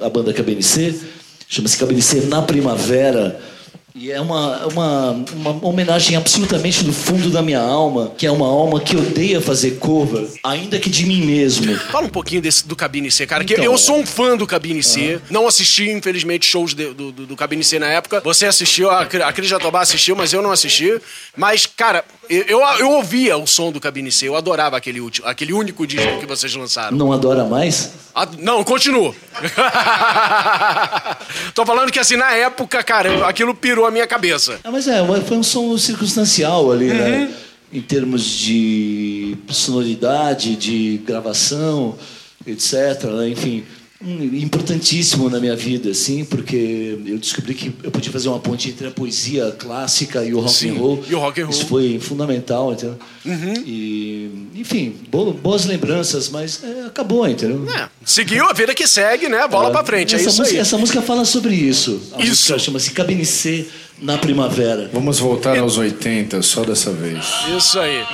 [0.00, 0.94] à, à banda KBNC,
[1.48, 3.40] chama-se KBNC Na Primavera.
[3.96, 8.44] E é uma, uma, uma homenagem absolutamente do fundo da minha alma, que é uma
[8.48, 11.78] alma que odeia fazer cover, ainda que de mim mesmo.
[11.78, 13.44] Fala um pouquinho desse, do Cabine C, cara.
[13.44, 15.20] Que Então, eu sou um fã do Cabine C.
[15.30, 18.20] Não assisti, infelizmente, shows de- do, do, do Cabine C na época.
[18.24, 21.00] Você assistiu, a, a Cris Jatobá assistiu, mas eu não assisti.
[21.36, 24.26] Mas, cara, eu, eu, eu ouvia o som do Cabine C.
[24.26, 26.96] Eu adorava aquele, último, aquele único disco que vocês lançaram.
[26.96, 27.92] Não adora mais?
[28.12, 29.14] Ah, não, continuo.
[31.54, 34.58] Tô falando que assim, na época, cara, aquilo pirou a minha cabeça.
[34.64, 37.32] Ah, mas é, foi um som circunstancial ali, né?
[37.72, 41.96] Em termos de sonoridade, de gravação,
[42.46, 43.04] etc.
[43.04, 43.28] né?
[43.28, 43.64] Enfim,
[44.04, 48.86] importantíssimo na minha vida, assim, porque eu descobri que eu podia fazer uma ponte entre
[48.86, 51.04] a poesia clássica e o rock Sim, and roll.
[51.08, 51.54] e o rock and roll.
[51.54, 52.98] Isso foi fundamental, entendeu?
[53.66, 57.66] E, enfim, bo- boas lembranças, mas é, acabou, entendeu?
[57.74, 59.46] É, seguiu a vida que segue, né?
[59.48, 60.60] Bola pra frente, é essa isso música, aí.
[60.60, 62.00] Essa música fala sobre isso.
[62.14, 62.30] A Isso.
[62.30, 63.66] música chama-se Cabine C
[64.00, 64.90] na Primavera.
[64.92, 67.24] Vamos voltar aos 80, só dessa vez.
[67.56, 68.04] Isso aí.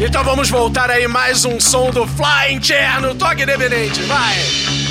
[0.00, 4.00] Então vamos voltar aí mais um som do Flying Chair no Toque Independente.
[4.02, 4.85] Vai!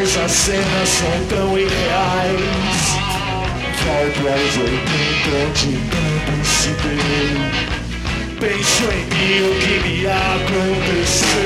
[0.00, 2.86] Mas as cenas são tão irreais.
[3.84, 4.70] Volto aos 80
[5.44, 7.38] onde tudo se deu
[8.38, 11.38] Penso em mim o que me aconteceu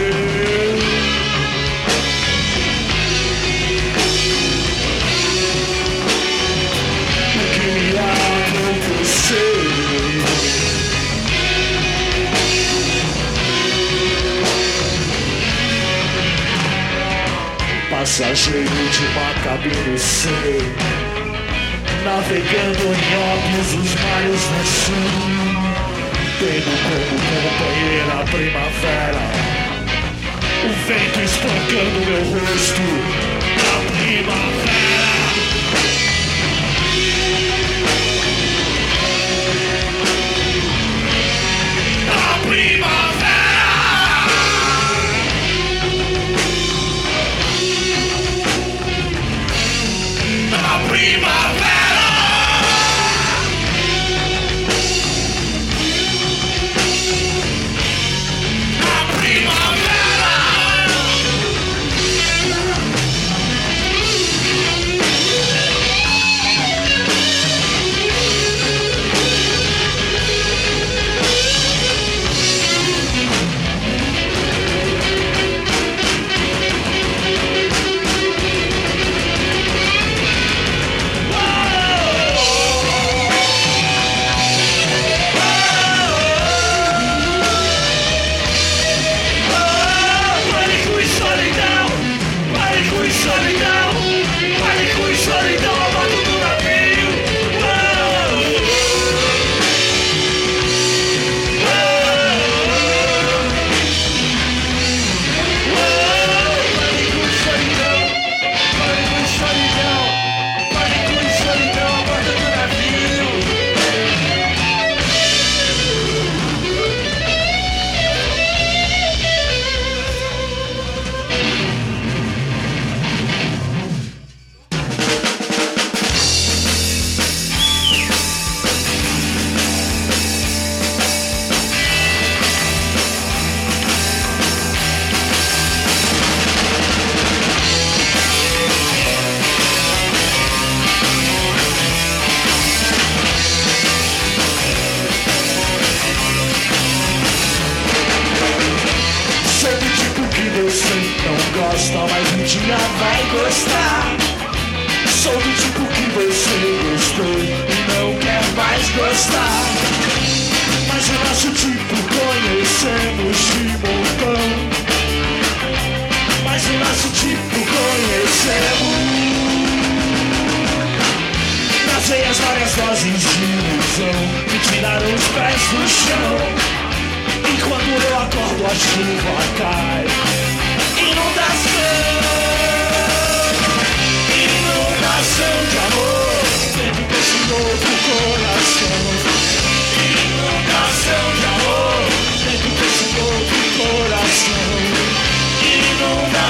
[18.02, 20.28] Passageiro de uma cabine C
[22.04, 25.06] Navegando em óbvios os mares no sul
[26.40, 29.22] Tendo como companheira a primavera
[30.64, 32.82] O vento espancando meu rosto
[33.62, 35.01] Na primavera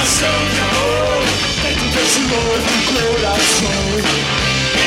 [0.03, 1.23] Inundação de amor
[1.63, 3.87] Dentro tipo desse novo coração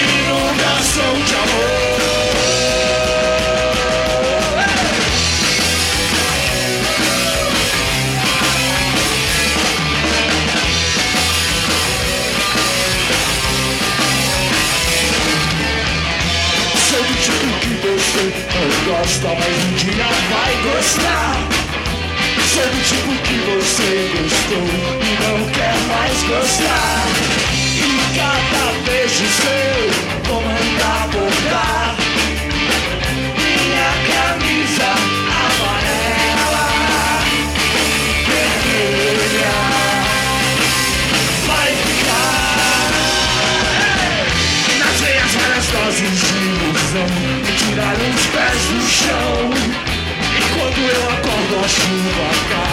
[0.03, 1.85] Inundação de amor
[18.85, 21.64] Gosta, mas um dia vai gostar
[22.55, 24.63] ser do tipo que você gostou
[25.01, 27.05] e não quer mais gostar.
[27.53, 31.94] E cada beijo seu, vou mandar voltar.
[51.67, 52.64] chuva cai.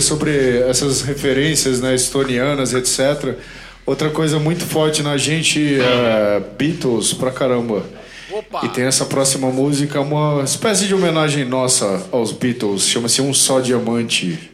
[0.00, 3.36] Sobre essas referências né, estonianas, etc.
[3.84, 7.84] Outra coisa muito forte na gente é Beatles pra caramba.
[8.30, 8.64] Opa!
[8.64, 13.60] E tem essa próxima música, uma espécie de homenagem nossa aos Beatles, chama-se Um Só
[13.60, 14.50] Diamante.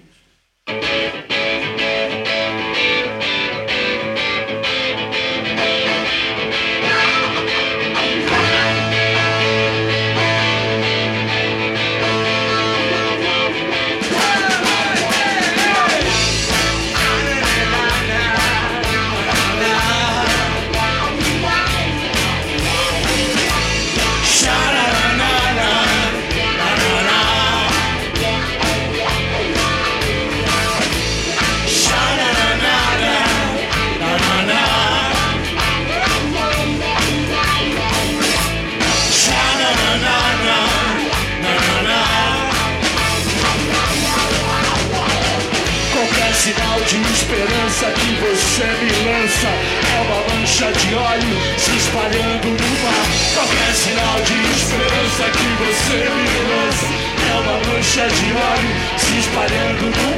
[59.37, 60.17] No.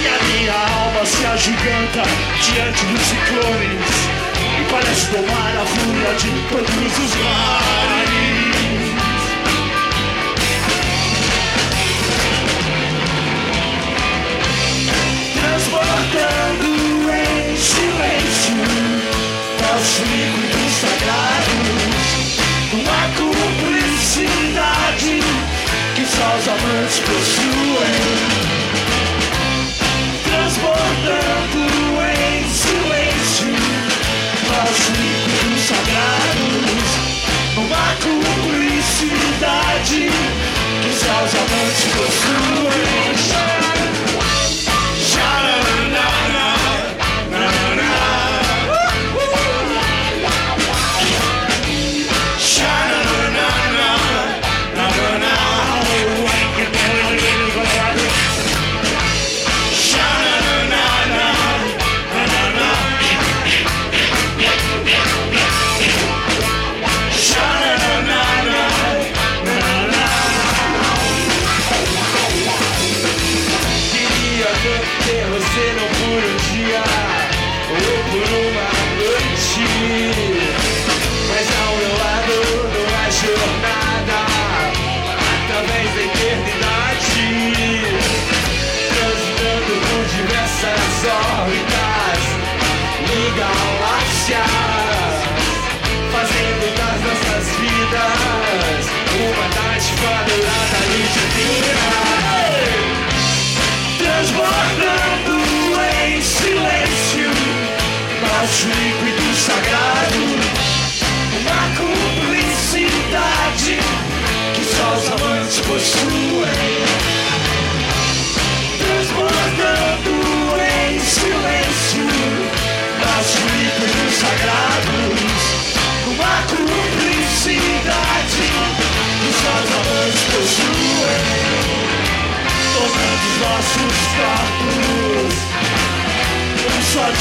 [0.00, 2.02] E a minha alma se agiganta
[2.42, 4.20] diante dos ciclones
[4.58, 8.40] e parece tomar a fúria de todos os mares.
[15.34, 16.70] Transportando
[17.12, 18.90] em silêncio
[19.60, 20.49] Nossos
[41.20, 42.69] Que só os amantes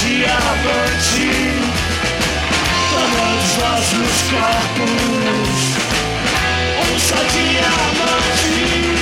[0.02, 1.30] diamante
[2.90, 5.89] Tomando os nossos corpos
[7.00, 8.99] Um só diamante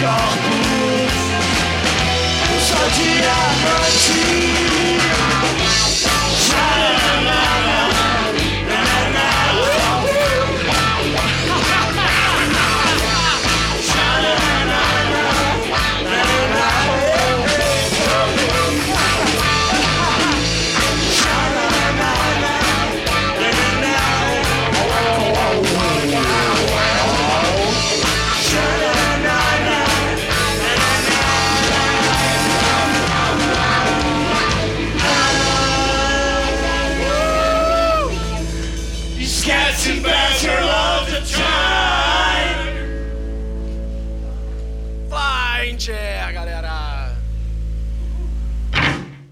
[0.00, 1.12] corpos
[2.58, 4.20] só diamante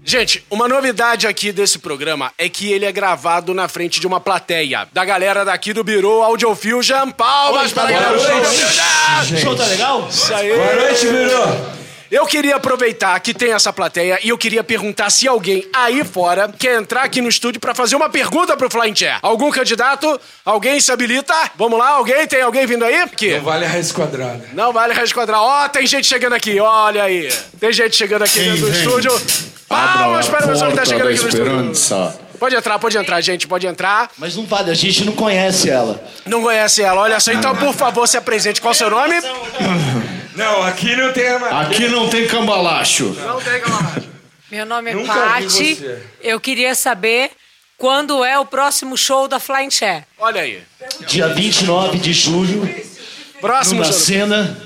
[0.09, 4.19] Gente, uma novidade aqui desse programa é que ele é gravado na frente de uma
[4.19, 4.87] plateia.
[4.91, 7.11] Da galera daqui do Biro Audio Fusion.
[7.11, 10.07] Palmas para a galera do show tá legal?
[10.09, 10.51] Isso aí!
[10.51, 11.78] Boa noite, Biro.
[12.11, 16.51] Eu queria aproveitar que tem essa plateia e eu queria perguntar se alguém aí fora
[16.57, 19.19] quer entrar aqui no estúdio pra fazer uma pergunta pro Flying Chair.
[19.21, 20.19] Algum candidato?
[20.43, 21.35] Alguém se habilita?
[21.55, 22.25] Vamos lá, alguém?
[22.25, 23.07] Tem alguém vindo aí?
[23.09, 23.35] Que?
[23.35, 24.43] Não vale a raiz quadrada.
[24.53, 25.43] Não vale raiz quadrada.
[25.43, 27.31] Ó, tem gente chegando aqui, olha aí.
[27.59, 29.21] Tem gente chegando aqui dentro do estúdio.
[29.67, 32.13] Palmas para a pessoa que tá chegando aqui no estúdio.
[32.39, 34.09] Pode entrar, pode entrar, gente, pode entrar.
[34.17, 36.01] Mas não vale, a gente não conhece ela.
[36.25, 37.31] Não conhece ela, olha só.
[37.33, 38.59] Então, por favor, se apresente.
[38.61, 39.15] Qual o seu nome?
[40.35, 41.61] Não, aqui não tem armadilha.
[41.61, 43.05] Aqui não tem cambalacho.
[43.05, 44.09] Não tem camarada.
[44.51, 46.01] Meu nome é Nunca você.
[46.21, 47.31] Eu queria saber
[47.77, 50.05] quando é o próximo show da Flying Chair.
[50.17, 50.61] Olha aí.
[51.07, 52.67] Dia 29 de julho,
[53.39, 53.93] Próximo na show.
[53.93, 54.57] cena,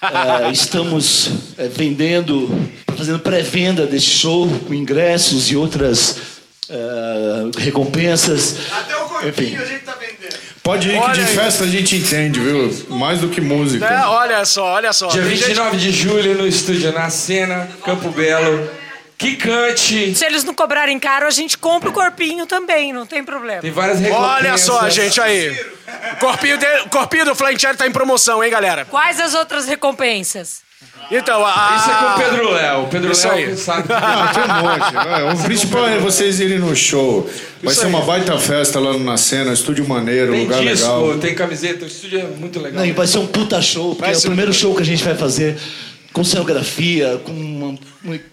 [0.00, 2.48] é, estamos é, vendendo,
[2.96, 6.16] fazendo pré-venda desse show, com ingressos e outras
[6.70, 8.56] é, recompensas.
[8.72, 10.36] Até o corpinho a gente tá vendendo.
[10.68, 11.34] Pode ir que Olha de aí.
[11.34, 12.86] festa a gente entende, viu?
[12.90, 13.86] Mais do que música.
[13.86, 15.08] É, olha só, olha só.
[15.08, 18.70] Dia Tem gente- 29 de julho no estúdio Na Cena, Campo Belo.
[19.16, 20.14] Que cante.
[20.14, 23.62] Se eles não cobrarem caro, a gente compra o corpinho também, não tem problema.
[23.62, 24.36] Tem várias recompensas.
[24.36, 25.58] Olha só, gente, aí.
[26.12, 28.84] O corpinho, o corpinho do Flying Chair tá em promoção, hein, galera?
[28.84, 30.60] Quais as outras recompensas?
[31.10, 31.76] Então, a...
[31.76, 32.82] Isso é com o Pedro Léo.
[32.82, 33.56] O Pedro Isso Léo aí.
[33.56, 33.88] sabe.
[33.92, 34.92] Ah, tem um monte.
[34.94, 35.32] né?
[35.32, 37.28] O principal é vocês irem no show.
[37.62, 41.18] Vai ser uma baita festa lá na cena, estúdio maneiro, Tem lugar disco, legal.
[41.18, 41.84] tem camiseta.
[41.84, 42.80] O estúdio é muito legal.
[42.80, 44.82] Não, e vai ser um puta show, porque Vai é o um primeiro show que
[44.82, 45.56] a gente vai fazer
[46.12, 47.78] com cenografia, com uma,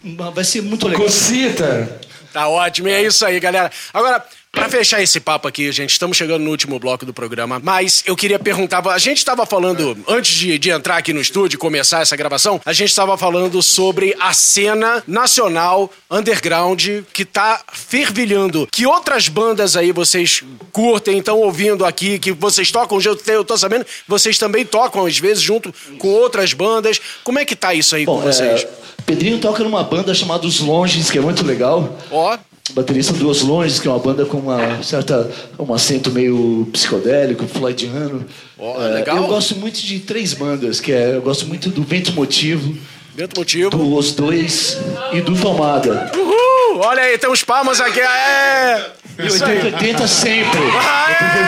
[0.03, 1.03] uma- vai ser muito legal.
[1.03, 1.99] Cocita.
[2.33, 3.71] Tá ótimo, e é isso aí, galera.
[3.93, 4.23] Agora,
[4.55, 8.15] pra fechar esse papo aqui, gente, estamos chegando no último bloco do programa, mas eu
[8.15, 12.01] queria perguntar, a gente estava falando, antes de, de entrar aqui no estúdio e começar
[12.01, 16.81] essa gravação, a gente estava falando sobre a cena nacional underground
[17.13, 18.67] que tá fervilhando.
[18.71, 20.41] Que outras bandas aí vocês
[20.71, 25.43] curtem, estão ouvindo aqui, que vocês tocam, eu tô- sabendo, vocês também tocam às vezes
[25.43, 26.99] junto com outras bandas.
[27.23, 28.61] Como é que tá isso aí com Bom, vocês?
[28.63, 28.69] é,
[29.05, 31.97] Pedrinho toca numa banda chamada Os Longes, que é muito legal.
[32.09, 32.37] Ó,
[32.73, 37.47] baterista do Os Longes, que é uma banda com uma certa um acento meio psicodélico,
[37.47, 38.25] floydiano.
[38.57, 39.17] Ó, É, legal.
[39.17, 42.75] Eu gosto muito de três bandas, que é eu gosto muito do Vento Motivo,
[43.13, 43.69] dentro do motivo.
[43.69, 44.77] do Os Dois
[45.13, 46.11] e do Tomada.
[46.15, 46.79] Uhul!
[46.79, 47.99] Olha aí, tem uns palmas aqui.
[47.99, 48.91] É!
[49.17, 49.65] E Isso aí.
[49.65, 50.59] 80 sempre.
[50.59, 50.77] Eu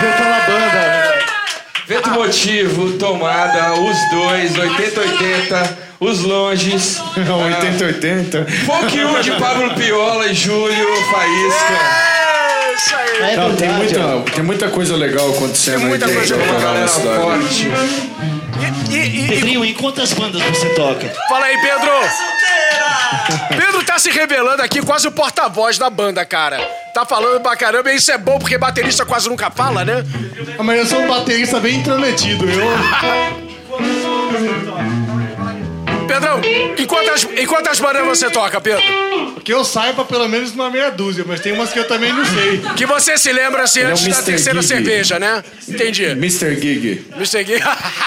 [0.10, 1.18] aquela banda.
[1.88, 7.00] Vento Motivo, Tomada, os dois, 80-80, os longes.
[7.16, 8.46] 80-80.
[8.66, 11.74] Folk 1 de Pablo Piola e Júlio Faísca.
[11.74, 13.32] É, isso aí.
[13.34, 16.88] É Não, tem muita, tem muita coisa legal acontecendo Tem muita aí coisa Uma na
[16.88, 17.22] cidade.
[17.22, 17.68] forte.
[18.90, 21.12] E, e- e- Pedrinho, em quantas bandas você toca?
[21.30, 21.92] fala aí, Pedro.
[23.58, 26.60] Pedro tá se revelando aqui quase o porta-voz da banda, cara.
[26.94, 30.04] Tá falando pra caramba, e isso é bom porque baterista quase nunca fala, né?
[30.58, 32.46] Ah, Mas eu sou um baterista bem intrometido.
[32.50, 33.47] Eu,
[36.20, 36.42] Pedrão,
[36.78, 38.84] em quantas, em quantas bandas você toca, Pedro?
[39.44, 42.26] que eu saiba pelo menos uma meia dúzia, mas tem umas que eu também não
[42.26, 42.62] sei.
[42.76, 44.26] Que você se lembra assim é o antes da Mr.
[44.26, 44.68] terceira Gig.
[44.74, 45.42] cerveja, né?
[45.70, 46.04] Entendi.
[46.06, 46.54] Mr.
[46.60, 47.06] Gig.
[47.16, 47.44] Mr.
[47.46, 47.54] Gui.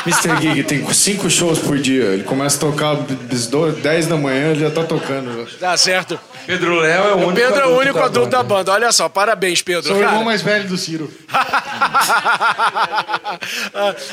[0.07, 0.37] Mr.
[0.43, 2.05] Gig tem cinco shows por dia.
[2.05, 5.47] Ele começa a tocar às do- 10 da manhã, ele já tá tocando.
[5.59, 6.21] Tá certo.
[6.47, 8.37] Pedro Léo é o único Pedro é o adulto único da adulto banda.
[8.37, 8.73] da banda.
[8.73, 9.85] Olha só, parabéns, Pedro.
[9.85, 11.11] Sou o irmão mais velho do Ciro.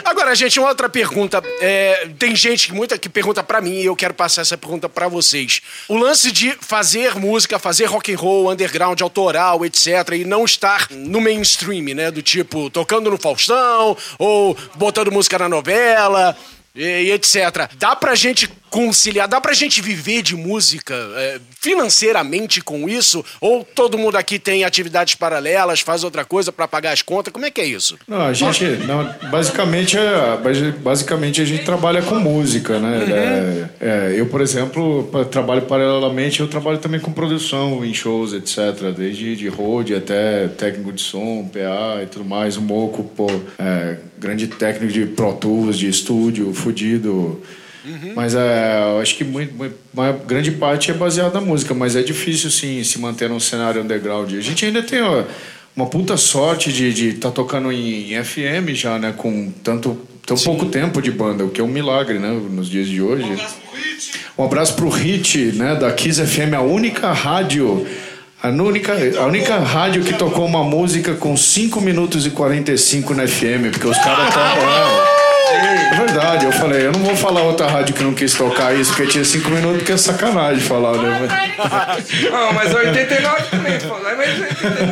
[0.06, 1.42] Agora, gente, uma outra pergunta.
[1.60, 4.88] É, tem gente que muita que pergunta pra mim e eu quero passar essa pergunta
[4.88, 5.62] pra vocês.
[5.88, 10.88] O lance de fazer música, fazer rock and roll, underground, autoral, etc, e não estar
[10.92, 16.38] no mainstream, né, do tipo tocando no Faustão ou botando música na novela.
[16.76, 17.72] E, e etc.
[17.80, 19.28] Dá pra gente conciliar?
[19.28, 23.24] Dá pra gente viver de música é, financeiramente com isso?
[23.40, 27.32] Ou todo mundo aqui tem atividades paralelas, faz outra coisa pra pagar as contas?
[27.32, 27.98] Como é que é isso?
[28.08, 33.68] Não, a gente, não, basicamente, é, basi- basicamente a gente trabalha com música, né?
[33.82, 38.92] É, é, eu, por exemplo, trabalho paralelamente, eu trabalho também com produção em shows, etc.
[38.96, 43.28] Desde de road até técnico de som, PA e tudo mais, o Moco, pô,
[43.60, 47.42] é, grande técnico de Pro Tools, de estúdio, fudido.
[48.16, 51.96] Mas é, eu acho que muito, muito- uma grande parte é baseada na música, mas
[51.96, 54.34] é difícil sim se manter num cenário underground.
[54.34, 55.24] A gente ainda tem ó,
[55.76, 59.14] uma puta sorte de estar tocando em, em FM já, né?
[59.16, 62.30] Com tanto tão pouco tempo de banda, o que é um milagre, né?
[62.52, 63.26] Nos dias de hoje.
[64.38, 65.76] Um abraço pro Hit, né?
[65.76, 67.88] Da Kiss FM, a única rádio.
[68.44, 73.28] A única, a única rádio que tocou uma música com 5 minutos e 45 na
[73.28, 74.34] FM, porque os caras.
[75.04, 75.07] É
[76.08, 79.12] verdade, eu falei, eu não vou falar outra rádio que não quis tocar isso, porque
[79.12, 81.28] tinha 5 minutos, porque é sacanagem falar, né?
[82.32, 83.98] Não, mas 89 também falou.
[84.04, 84.88] Mas 89 também.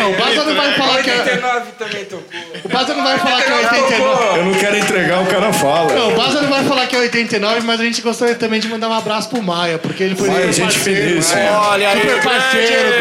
[0.00, 2.24] Não, o Baza não vai falar que é- 89 também tocou.
[2.64, 4.38] O Baza não vai falar que é 89.
[4.38, 5.92] Eu não quero entregar, o cara fala.
[5.92, 8.68] Não, o Baza não vai falar que é 89, mas a gente gostaria também de
[8.68, 11.08] mandar um abraço pro Maia, porque ele foi Maia, super gente parceiro.
[11.10, 11.40] finíssima.
[11.40, 11.50] É.
[11.52, 12.92] Olha aí, super parceiro,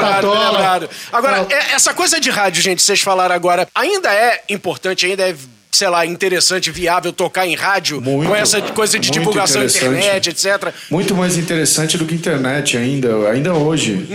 [0.00, 0.50] Tatola.
[0.50, 0.90] lembrado.
[1.12, 5.34] Agora, é- essa coisa de rádio, gente, vocês falaram agora, ainda é importante, ainda é,
[5.74, 10.72] sei lá, interessante, viável tocar em rádio Muito, com essa coisa de divulgação internet, etc.
[10.90, 14.06] Muito mais interessante do que internet ainda, ainda hoje.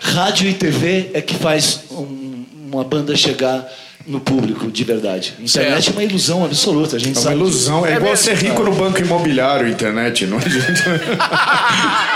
[0.00, 3.66] Rádio e TV é que faz um- uma banda chegar
[4.06, 5.32] no público de verdade.
[5.40, 5.88] Internet Certo.
[5.90, 7.36] é uma ilusão absoluta, a gente É uma sabe.
[7.36, 7.86] ilusão.
[7.86, 10.82] É, É igual mesmo, ser rico no banco imobiliário, internet, não adianta.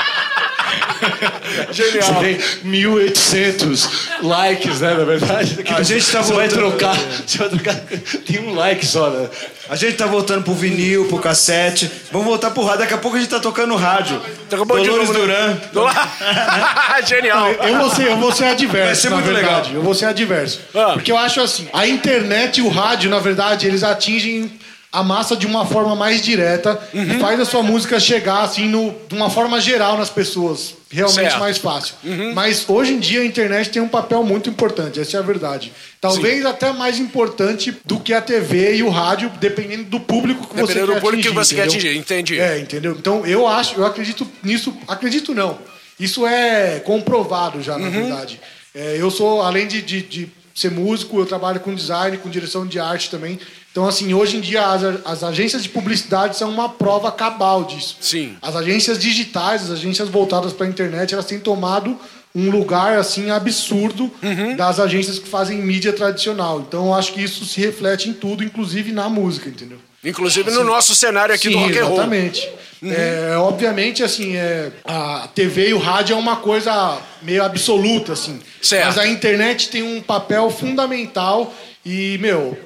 [1.73, 2.03] Genial.
[2.03, 3.89] Você tem 1.800
[4.23, 4.95] likes, né?
[4.95, 5.59] Na verdade.
[5.75, 6.97] A gente tá você vai voltando- trocar.
[7.27, 7.75] Você vai trocar.
[8.27, 9.29] Tem um like só, né?
[9.69, 11.91] A gente tá voltando pro vinil, pro cassete.
[12.11, 12.81] Vamos voltar pro rádio.
[12.81, 14.21] Daqui a pouco a gente tá tocando rádio.
[14.51, 15.61] Acabou de Dolores novo, né?
[15.73, 15.93] Duran.
[17.07, 17.53] Genial.
[17.53, 19.47] Eu vou ser, eu vou ser Vai adverso, ser na muito verdade.
[19.69, 19.75] legal.
[19.75, 20.61] Eu vou ser adverso.
[20.75, 20.93] Ah.
[20.95, 24.51] Porque eu acho assim, a internet e o rádio, na verdade, eles atingem
[24.91, 27.03] a massa de uma forma mais direta Uhum.
[27.17, 30.75] e faz a sua música chegar assim no, de uma forma geral nas pessoas.
[30.91, 31.35] Realmente Certo.
[31.35, 31.41] Uhum.
[31.41, 31.95] mais fácil.
[32.35, 35.71] Mas hoje em dia a internet tem um papel muito importante, essa é a verdade.
[36.01, 40.55] Talvez até mais importante do que a TV e o rádio, dependendo do público que
[40.55, 41.79] você Dependendo quer do público que atingir, você quer entendeu?
[41.91, 42.41] atingir, entendi.
[42.41, 42.97] É, entendeu?
[42.99, 44.75] Então eu acho, eu acredito nisso.
[44.89, 45.59] Acredito não.
[46.01, 47.81] Isso é comprovado já, Uhum.
[47.83, 48.41] na verdade.
[48.75, 52.67] É, eu sou, além de, de, de ser músico, eu trabalho com design, com direção
[52.67, 53.39] de arte também.
[53.79, 57.97] Então, assim, hoje em dia as, as agências de publicidade são uma prova cabal disso.
[58.01, 58.37] Sim.
[58.43, 61.97] As agências digitais, as agências voltadas para a internet, elas têm tomado
[62.35, 64.57] um lugar assim absurdo Uhum.
[64.57, 66.59] das agências que fazem mídia tradicional.
[66.67, 69.79] Então, eu acho que isso se reflete em tudo, inclusive na música, entendeu?
[70.05, 71.93] Inclusive no nosso cenário aqui do Sim, rock and roll.
[71.99, 72.49] exatamente.
[72.83, 78.41] É, obviamente, assim, é, a TV e o rádio é uma coisa meio absoluta, assim.
[78.61, 78.87] Certo.
[78.87, 81.55] Mas a internet tem um papel fundamental
[81.87, 82.59] e, meu,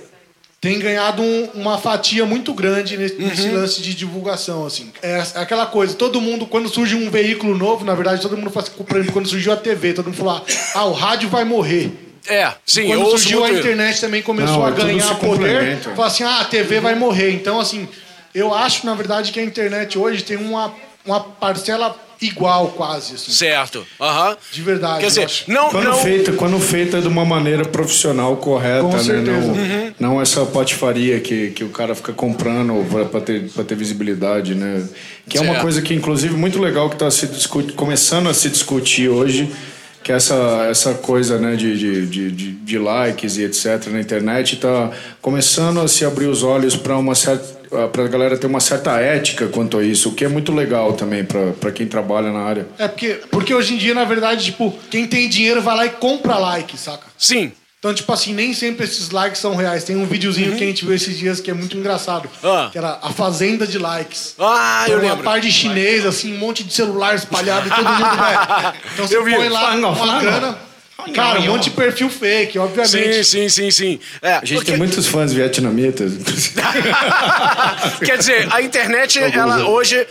[0.62, 3.54] tem ganhado um- uma fatia muito grande nesse, Uhum.
[3.56, 4.92] lance de divulgação, assim.
[5.02, 8.48] É, é aquela coisa, todo mundo, quando surge um veículo novo, na verdade, todo mundo
[8.48, 10.40] faz, por exemplo, quando surgiu a TV, todo mundo falou,
[10.74, 11.90] ah, o rádio vai morrer.
[12.28, 16.04] É, sim, eu Quando surgiu a internet também começou Não, a é ganhar poder, falou
[16.04, 17.32] assim, ah, a TV vai morrer.
[17.32, 17.88] Então, assim,
[18.32, 20.72] eu acho, na verdade, que a internet hoje tem uma,
[21.04, 23.32] uma parcela igual, quase, assim.
[23.32, 23.86] Certo.
[24.00, 24.36] Aham.
[24.52, 25.00] De verdade.
[25.00, 28.98] Quer dizer, não, Quando, não, feita, quando feita de uma maneira profissional correta, Com né?
[29.02, 29.30] certeza.
[29.40, 29.92] Não, Uhum.
[29.98, 32.74] não essa patifaria que, que o cara fica comprando
[33.10, 34.82] para ter, pra ter visibilidade, né?
[35.28, 35.62] Que é uma Certo.
[35.62, 39.50] coisa que, inclusive, muito legal que está se discute, começando a se discutir hoje,
[40.02, 43.86] que é essa, essa coisa né, de, de, de, de- de likes e etc.
[43.86, 44.90] na internet está
[45.20, 47.61] começando a se abrir os olhos para uma certa
[47.92, 50.92] para a galera ter uma certa ética quanto a isso, o que é muito legal
[50.92, 52.66] também para quem trabalha na área.
[52.78, 55.90] É porque, porque hoje em dia, na verdade, tipo, quem tem dinheiro vai lá e
[55.90, 57.06] compra like, saca?
[57.16, 57.52] sim.
[57.78, 59.82] Então, tipo assim, nem sempre esses likes são reais.
[59.82, 62.30] Tem um videozinho que a gente viu esses dias que é muito engraçado.
[62.40, 62.48] Uhum.
[62.48, 62.68] Ah.
[62.70, 64.36] Que era a fazenda de likes.
[64.38, 65.24] Ah, eu uma lembro.
[65.24, 68.74] par de chinês, assim, um monte de celular espalhado e todo mundo, velho.
[68.94, 69.34] Então você Eu vi.
[69.34, 70.58] põe lá Flango, uma grana.
[71.14, 72.90] Cara, um monte de perfil fake, obviamente.
[72.90, 74.00] Sim, sim, sim, sim.
[74.20, 76.12] É, A gente porque- tem muitos fãs vietnamitas.
[78.04, 80.06] Quer dizer, a internet, ela hoje.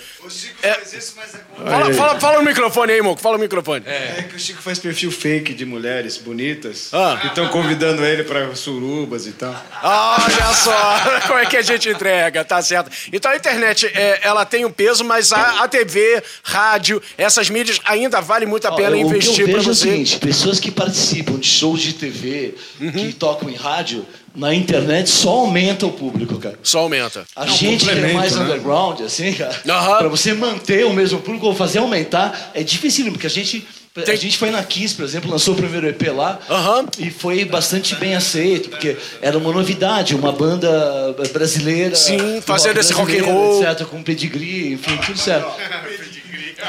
[0.63, 0.73] É...
[0.73, 1.93] Fala, Aí.
[1.93, 3.21] fala, fala no microfone aí, Moco.
[3.21, 3.83] Fala no microfone.
[3.87, 7.17] É que o Chico faz perfil fake de mulheres bonitas Ah.
[7.19, 9.55] que estão convidando ele pra surubas e tal.
[9.83, 12.91] Olha só como é que a gente entrega, tá certo.
[13.11, 17.79] Então a internet, é, ela tem um peso, mas a, a TV, rádio, essas mídias
[17.85, 19.89] ainda vale muito a pena Ó, investir o que eu pra vejo é o você.
[19.89, 22.91] seguinte, pessoas que participam de shows de TV, Uhum.
[22.91, 24.05] que tocam em rádio,
[24.35, 26.57] na internet só aumenta o público, cara.
[26.63, 27.23] Só aumenta.
[27.35, 28.43] A gente que é mais né?
[28.43, 29.97] underground, assim, cara, Aham.
[29.97, 33.67] pra você manter o mesmo público ou fazer aumentar, é difícil, porque a gente.
[33.93, 36.85] Tem- A gente foi na Kiss, por exemplo, lançou o primeiro EP lá Aham.
[36.97, 41.93] e foi bastante bem aceito, porque era uma novidade, uma banda brasileira.
[41.93, 43.61] Sim, fazendo esse rock and roll.
[43.61, 45.51] Etc, com pedigree, enfim, tudo certo.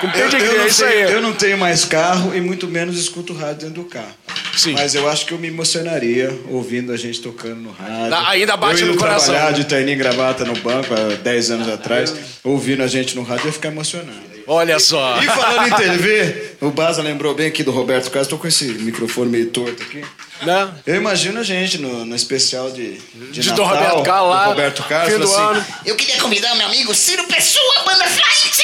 [0.01, 3.33] Com Eu, pedigree, eu é não eu não tenho mais carro e muito menos escuto
[3.33, 4.15] rádio dentro do carro.
[4.57, 4.73] Sim.
[4.73, 8.11] Mas eu acho que eu me emocionaria ouvindo a gente tocando no rádio.
[8.11, 9.35] Dá- ainda bate eu no indo coração.
[9.35, 12.15] trabalhar de terninho e gravata no banco há 10 anos atrás,
[12.45, 14.33] ouvindo a gente no rádio, eu ia ficar emocionado.
[14.47, 15.23] Olha só.
[15.23, 18.65] E falando em TV, o Baza lembrou bem aqui do Roberto Carlos, tô com esse
[18.65, 20.03] microfone meio torto aqui.
[20.43, 20.69] Né?
[20.85, 22.99] Eu imagino a gente no, no especial de,
[23.31, 25.67] de, De do Natal, Roberto Carlos lá, do Roberto Carlos, fim do assim, ano.
[25.87, 28.62] Eu queria convidar o meu amigo Ciro Pessoa, banda Flight!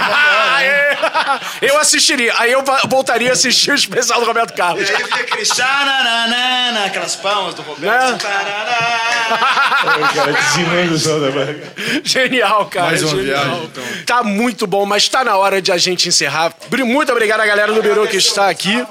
[0.00, 0.96] Ah, é.
[1.62, 2.34] Eu assistiria.
[2.38, 4.88] Aí eu voltaria a assistir o especial do Roberto Carlos.
[4.88, 8.12] E aí fica aquele xananana, aquelas palmas do Roberto.
[8.12, 8.18] Né?
[8.18, 8.46] Cara,
[10.32, 12.00] dizimando da.
[12.04, 12.86] Genial, cara.
[12.86, 13.44] Mais uma genial.
[13.44, 13.84] viagem, então.
[14.06, 16.52] Tá muito bom, mas tá na hora de a gente encerrar.
[16.70, 18.84] Muito obrigado à galera do Biro que está aqui.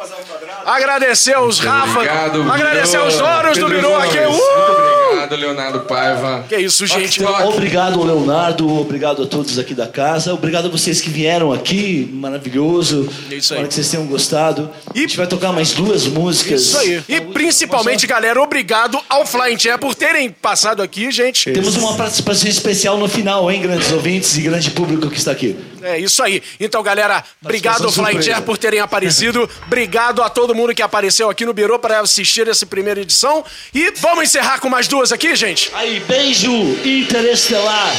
[0.66, 2.00] Agradecer aos Rafa.
[2.00, 4.20] Obrigado, agradecer aos donos do Biro aqui.
[4.20, 4.85] Uh!
[5.26, 6.45] Obrigado, Leonardo Paiva.
[6.47, 7.23] Que isso, gente.
[7.23, 8.69] Obrigado, Leonardo.
[8.80, 10.34] Obrigado a todos aqui da casa.
[10.34, 12.07] Obrigado a vocês que vieram aqui.
[12.14, 13.10] Maravilhoso.
[13.31, 13.60] É isso aí.
[13.61, 14.69] Espero que vocês tenham gostado.
[14.93, 16.61] E- A gente vai tocar mais duas músicas.
[16.61, 17.03] Isso aí.
[17.10, 21.52] E principalmente, galera, obrigado ao Flying Chair por terem passado aqui, gente.
[21.52, 25.56] Temos uma participação especial no final, hein, grandes ouvintes e grande público que está aqui.
[25.81, 26.41] É isso aí.
[26.60, 28.22] Então, galera, obrigado ao Flying.
[28.22, 29.47] Chair por terem aparecido.
[29.68, 33.43] obrigado a todo mundo que apareceu aqui no Biro para assistir essa primeira edição.
[33.73, 35.70] E vamos encerrar com mais duas aqui, gente?
[35.74, 36.52] Aí, beijo
[36.84, 37.96] interestelar.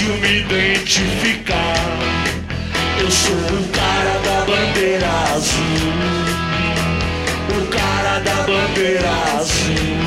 [0.00, 1.74] Fácil me identificar.
[3.00, 5.92] Eu sou o cara da bandeira azul.
[7.58, 9.98] O cara da bandeira azul.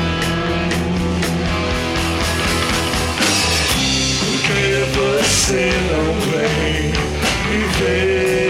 [4.18, 4.62] Por que
[4.98, 6.92] você não vem
[7.50, 8.43] me ver?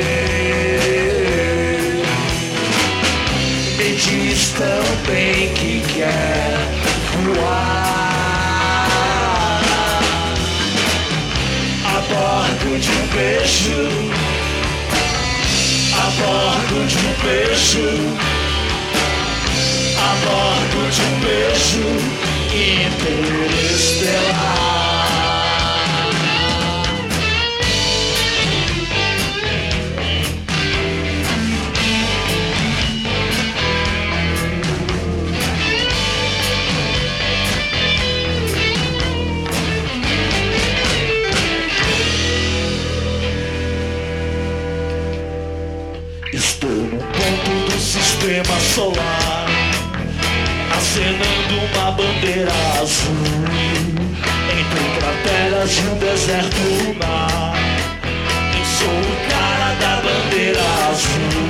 [17.24, 17.80] Beijo,
[19.98, 21.86] a bordo de um beijo
[23.00, 24.63] interestelar.
[51.72, 53.14] Uma bandeira azul
[54.52, 57.54] entre crateras de um deserto lunar.
[58.58, 61.42] Eu sou o cara da bandeira azul,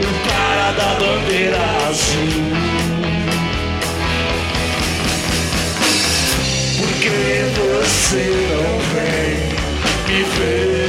[0.00, 2.52] o cara da bandeira azul.
[6.78, 7.18] Por que
[7.58, 9.34] você não vem
[10.08, 10.82] me ver?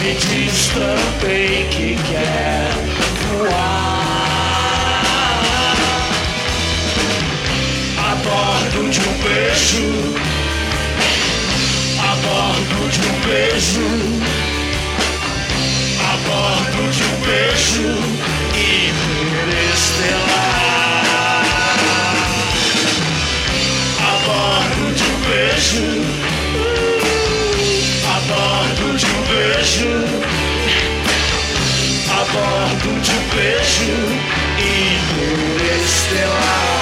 [0.00, 2.75] Me diz também que quer
[7.98, 10.14] a bordo de um beijo,
[11.98, 13.88] a bordo de um beijo,
[16.00, 17.90] a bordo de um beijo
[19.66, 20.26] interestelar,
[24.00, 26.06] a bordo de um beijo
[28.08, 29.94] a bordo de um beijo,
[32.08, 32.65] a bordo
[33.36, 33.92] de um beijo
[35.58, 36.75] interestelar.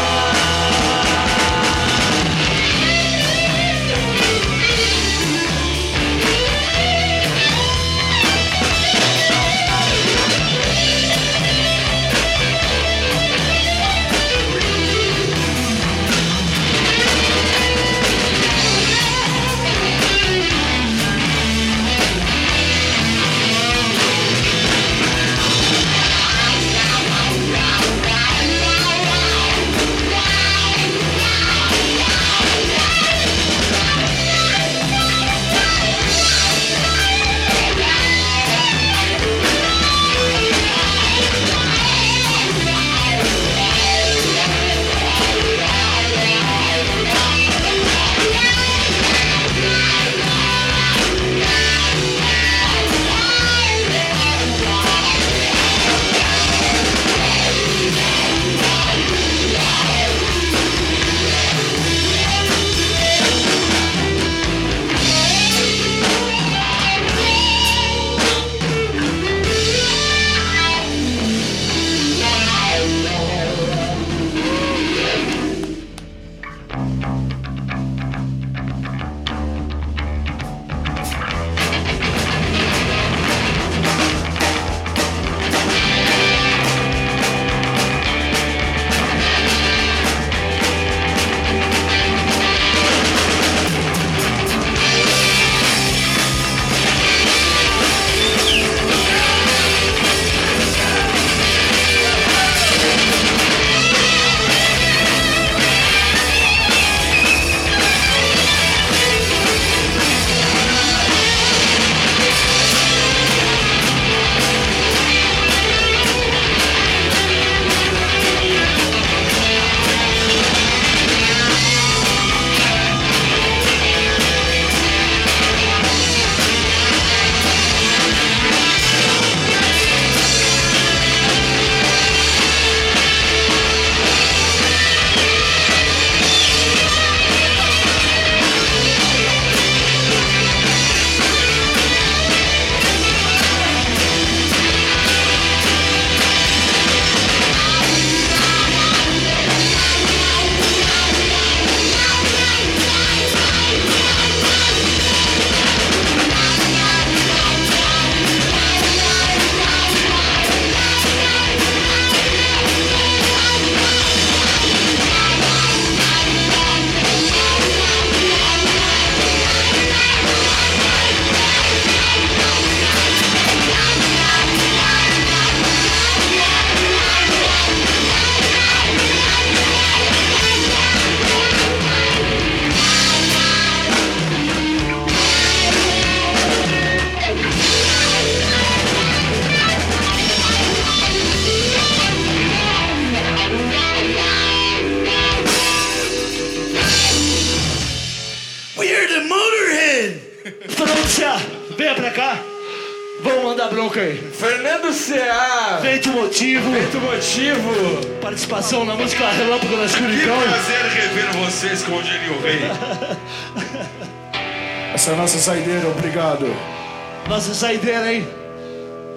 [217.35, 218.21] Mas é a saideira, hein?
[218.21, 218.29] Né?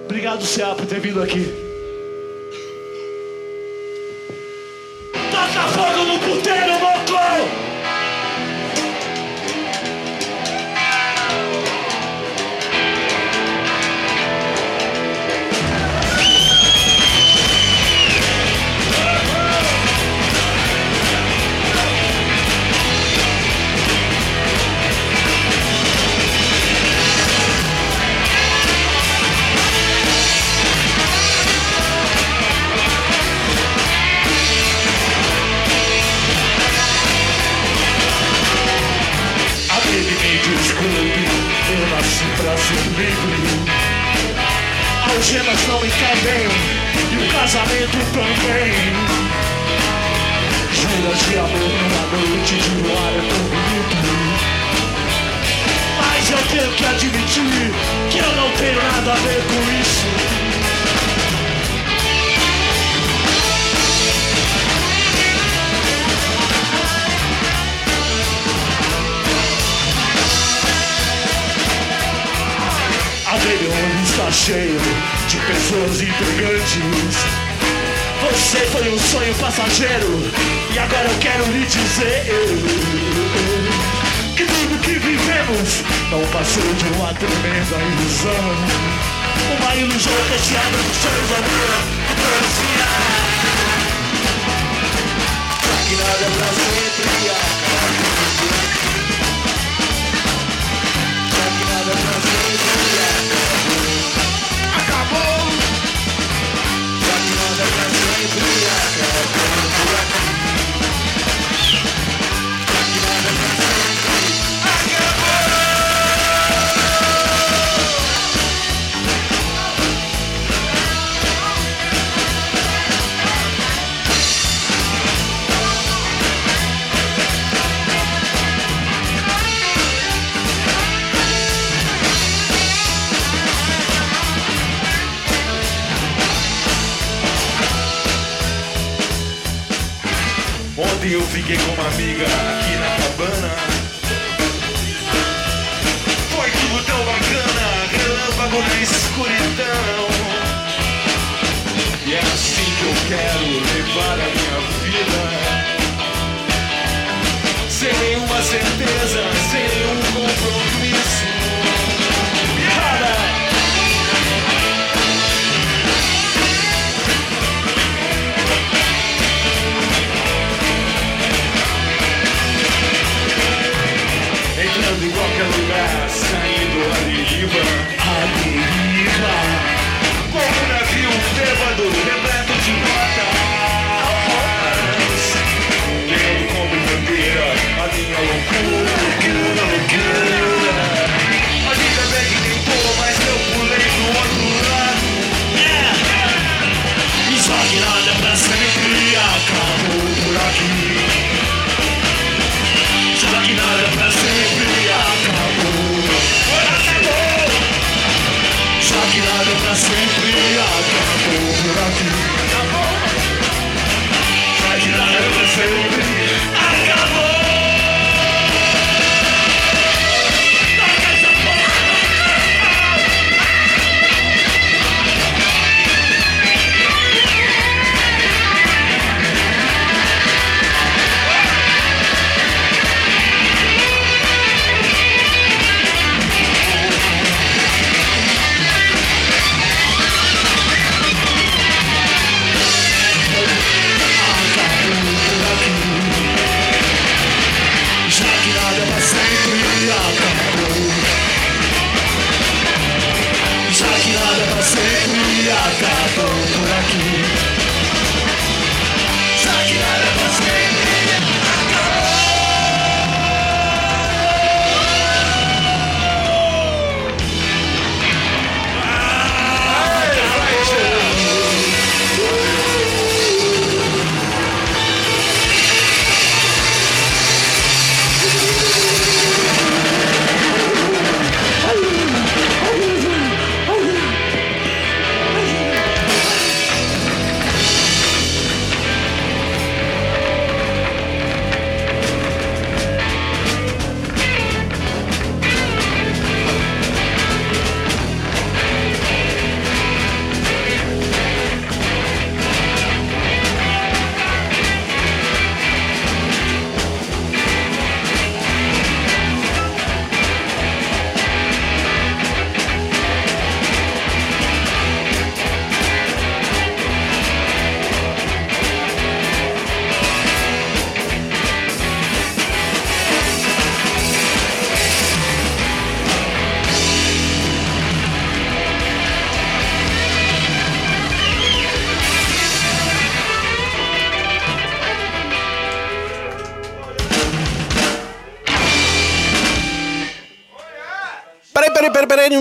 [0.06, 1.67] Obrigado, Ceará, por ter vindo aqui.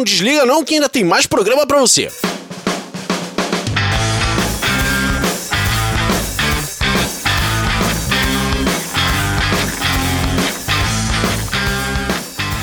[0.07, 2.09] Desliga não que ainda tem mais programa pra você.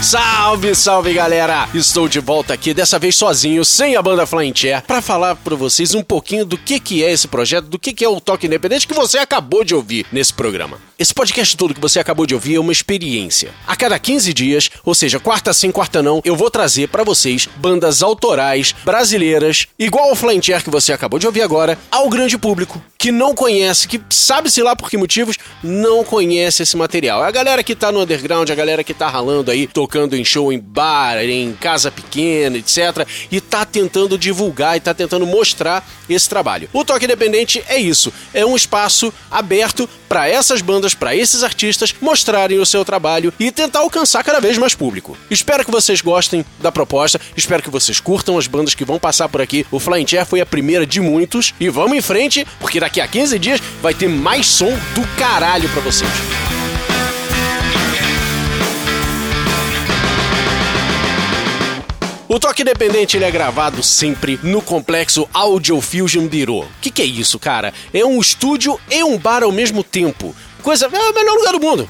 [0.05, 1.67] Salve, salve galera!
[1.73, 5.57] Estou de volta aqui, dessa vez sozinho, sem a banda Flying Chair, pra falar pra
[5.57, 8.47] vocês um pouquinho do que, que é esse projeto, do que, que é o Toque
[8.47, 10.79] Independente que você acabou de ouvir nesse programa.
[10.99, 13.51] Esse podcast todo que você acabou de ouvir é uma experiência.
[13.67, 17.49] A cada 15 dias, ou seja, quarta sim, quarta não, eu vou trazer pra vocês
[17.57, 22.37] bandas autorais brasileiras, igual ao Flying Chair que você acabou de ouvir agora, ao grande
[22.37, 27.23] público que não conhece, que sabe-se lá por que motivos, não conhece esse material.
[27.23, 30.25] É a galera que tá no underground, a galera que tá ralando aí, tocando em
[30.25, 33.07] show em bar, em casa pequena, etc.
[33.31, 36.69] E tá tentando divulgar e tá tentando mostrar esse trabalho.
[36.73, 41.95] O Toque Independente é isso, é um espaço aberto para essas bandas, para esses artistas
[42.01, 45.17] mostrarem o seu trabalho e tentar alcançar cada vez mais público.
[45.31, 49.29] Espero que vocês gostem da proposta, espero que vocês curtam as bandas que vão passar
[49.29, 49.67] por aqui.
[49.71, 53.09] O Flying Chair foi a primeira de muitos e vamos em frente, porque daqui a
[53.09, 56.64] 15 dias vai ter mais som do caralho para vocês.
[62.27, 66.61] O Toque Independente ele é gravado sempre no complexo Audio Fusion Biro.
[66.61, 67.75] O que, que é isso, cara?
[67.93, 70.35] É um estúdio e um bar ao mesmo tempo.
[70.65, 70.87] Coisa.
[70.87, 71.89] É o melhor lugar do mundo.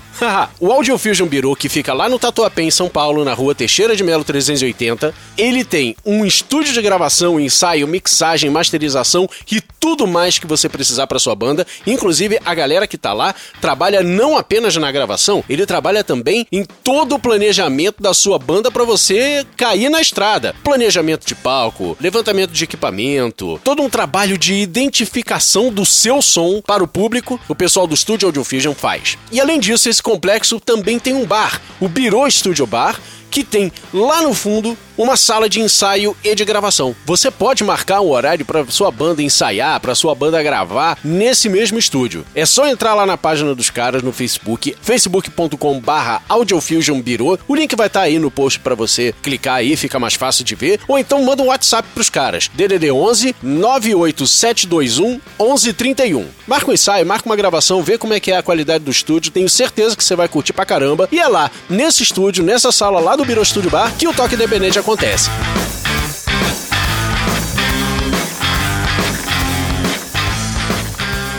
[0.58, 3.94] o Audio Fusion Biro, que fica lá no Tatuapé, em São Paulo, na rua Teixeira
[3.94, 10.38] de Melo 380, ele tem um estúdio de gravação, ensaio, mixagem, masterização e tudo mais
[10.38, 11.64] que você precisar para sua banda.
[11.86, 16.64] Inclusive, a galera que tá lá trabalha não apenas na gravação, ele trabalha também em
[16.64, 20.54] todo o planejamento da sua banda para você cair na estrada.
[20.64, 26.82] Planejamento de palco, levantamento de equipamento, todo um trabalho de identificação do seu som para
[26.82, 29.18] o público, o pessoal do estúdio Audio Fusion faz.
[29.32, 32.98] E além disso, esse complexo também tem um bar, o Biro Studio Bar,
[33.34, 36.94] que tem lá no fundo uma sala de ensaio e de gravação.
[37.04, 41.76] Você pode marcar um horário para sua banda ensaiar, para sua banda gravar nesse mesmo
[41.76, 42.24] estúdio.
[42.32, 47.36] É só entrar lá na página dos caras no Facebook, facebook.com/barra audiofusionbiro.
[47.48, 50.44] O link vai estar tá aí no post para você clicar aí, fica mais fácil
[50.44, 50.78] de ver.
[50.86, 56.28] Ou então manda um WhatsApp pros caras: DDD 11 98721 1131.
[56.46, 59.32] Marca um ensaio, marca uma gravação, vê como é que é a qualidade do estúdio.
[59.32, 61.08] Tenho certeza que você vai curtir pra caramba.
[61.10, 64.34] E é lá, nesse estúdio, nessa sala lá do Biro Studio Bar, que o Toque
[64.34, 65.30] Independente acontece.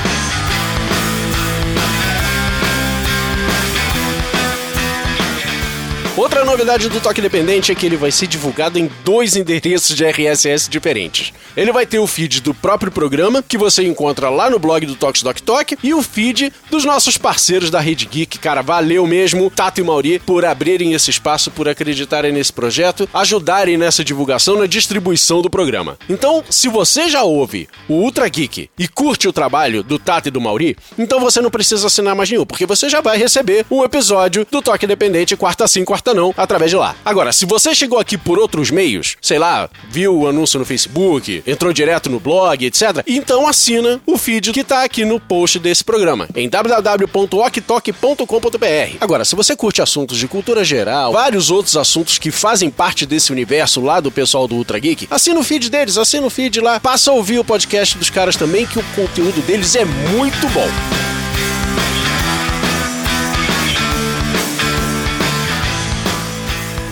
[6.20, 10.04] Outra novidade do Toque Independente é que ele vai ser divulgado em dois endereços de
[10.04, 11.32] RSS diferentes.
[11.56, 14.96] Ele vai ter o feed do próprio programa, que você encontra lá no blog do
[14.96, 18.38] Tox Doc Talk, e o feed dos nossos parceiros da Rede Geek.
[18.38, 23.78] Cara, valeu mesmo, Tato e Mauri, por abrirem esse espaço, por acreditarem nesse projeto, ajudarem
[23.78, 25.98] nessa divulgação, na distribuição do programa.
[26.10, 30.32] Então, se você já ouve o Ultra Geek e curte o trabalho do Tato e
[30.32, 33.86] do Mauri, então você não precisa assinar mais nenhum, porque você já vai receber um
[33.86, 36.96] episódio do Toque Independente quarta sim, quarta não, através de lá.
[37.04, 41.44] Agora, se você chegou aqui por outros meios, sei lá, viu o anúncio no Facebook,
[41.46, 45.84] entrou direto no blog, etc., então assina o feed que tá aqui no post desse
[45.84, 48.98] programa, em www.oktok.com.br.
[49.00, 53.32] Agora, se você curte assuntos de cultura geral, vários outros assuntos que fazem parte desse
[53.32, 56.80] universo lá do pessoal do Ultra Geek, assina o feed deles, assina o feed lá,
[56.80, 61.19] passa a ouvir o podcast dos caras também, que o conteúdo deles é muito bom.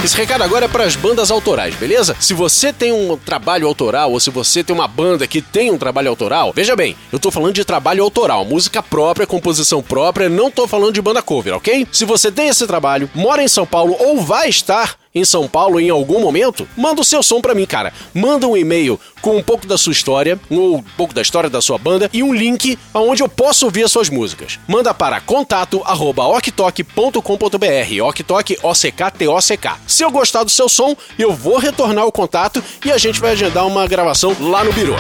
[0.07, 2.15] Esse recado agora é para as bandas autorais, beleza?
[2.17, 5.77] Se você tem um trabalho autoral ou se você tem uma banda que tem um
[5.77, 10.49] trabalho autoral, veja bem, eu tô falando de trabalho autoral, música própria, composição própria, não
[10.49, 11.85] tô falando de banda cover, ok?
[11.91, 15.80] Se você tem esse trabalho, mora em São Paulo ou vai estar em São Paulo
[15.80, 17.91] em algum momento, manda o seu som pra mim, cara.
[18.14, 21.61] Manda um e-mail com um pouco da sua história, ou um pouco da história da
[21.61, 24.60] sua banda e um link aonde eu posso ouvir as suas músicas.
[24.68, 29.77] Manda para contato@oktok.com.br, oktok O C K T O C K.
[29.88, 33.31] Se eu gostar do seu som, eu vou retornar o contato e a gente vai
[33.31, 34.95] agendar uma gravação lá no Biro.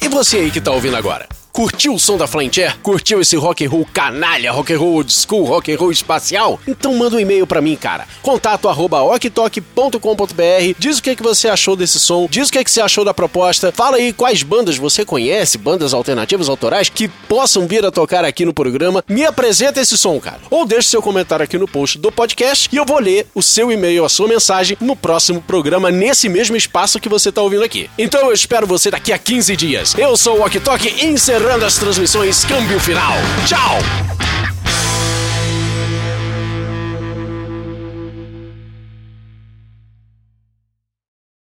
[0.00, 1.26] E você aí que tá ouvindo agora?
[1.54, 2.76] Curtiu o som da Flying Chair?
[2.82, 6.58] Curtiu esse rock and roll canalha, rock and roll old school, rock and roll espacial?
[6.66, 8.08] Então manda um e-mail pra mim, cara.
[8.22, 12.68] Contato arroba oktok.com.br Diz o que, que você achou desse som, diz o que, que
[12.68, 13.70] você achou da proposta.
[13.70, 18.44] Fala aí quais bandas você conhece, bandas alternativas autorais que possam vir a tocar aqui
[18.44, 19.04] no programa.
[19.08, 20.40] Me apresenta esse som, cara.
[20.50, 23.70] Ou deixe seu comentário aqui no post do podcast e eu vou ler o seu
[23.70, 27.88] e-mail, a sua mensagem no próximo programa, nesse mesmo espaço que você tá ouvindo aqui.
[27.96, 29.94] Então eu espero você daqui a 15 dias.
[29.96, 31.06] Eu sou o Ok Tok,
[31.44, 33.12] encerrando as transmissões Câmbio Final.
[33.46, 33.78] Tchau!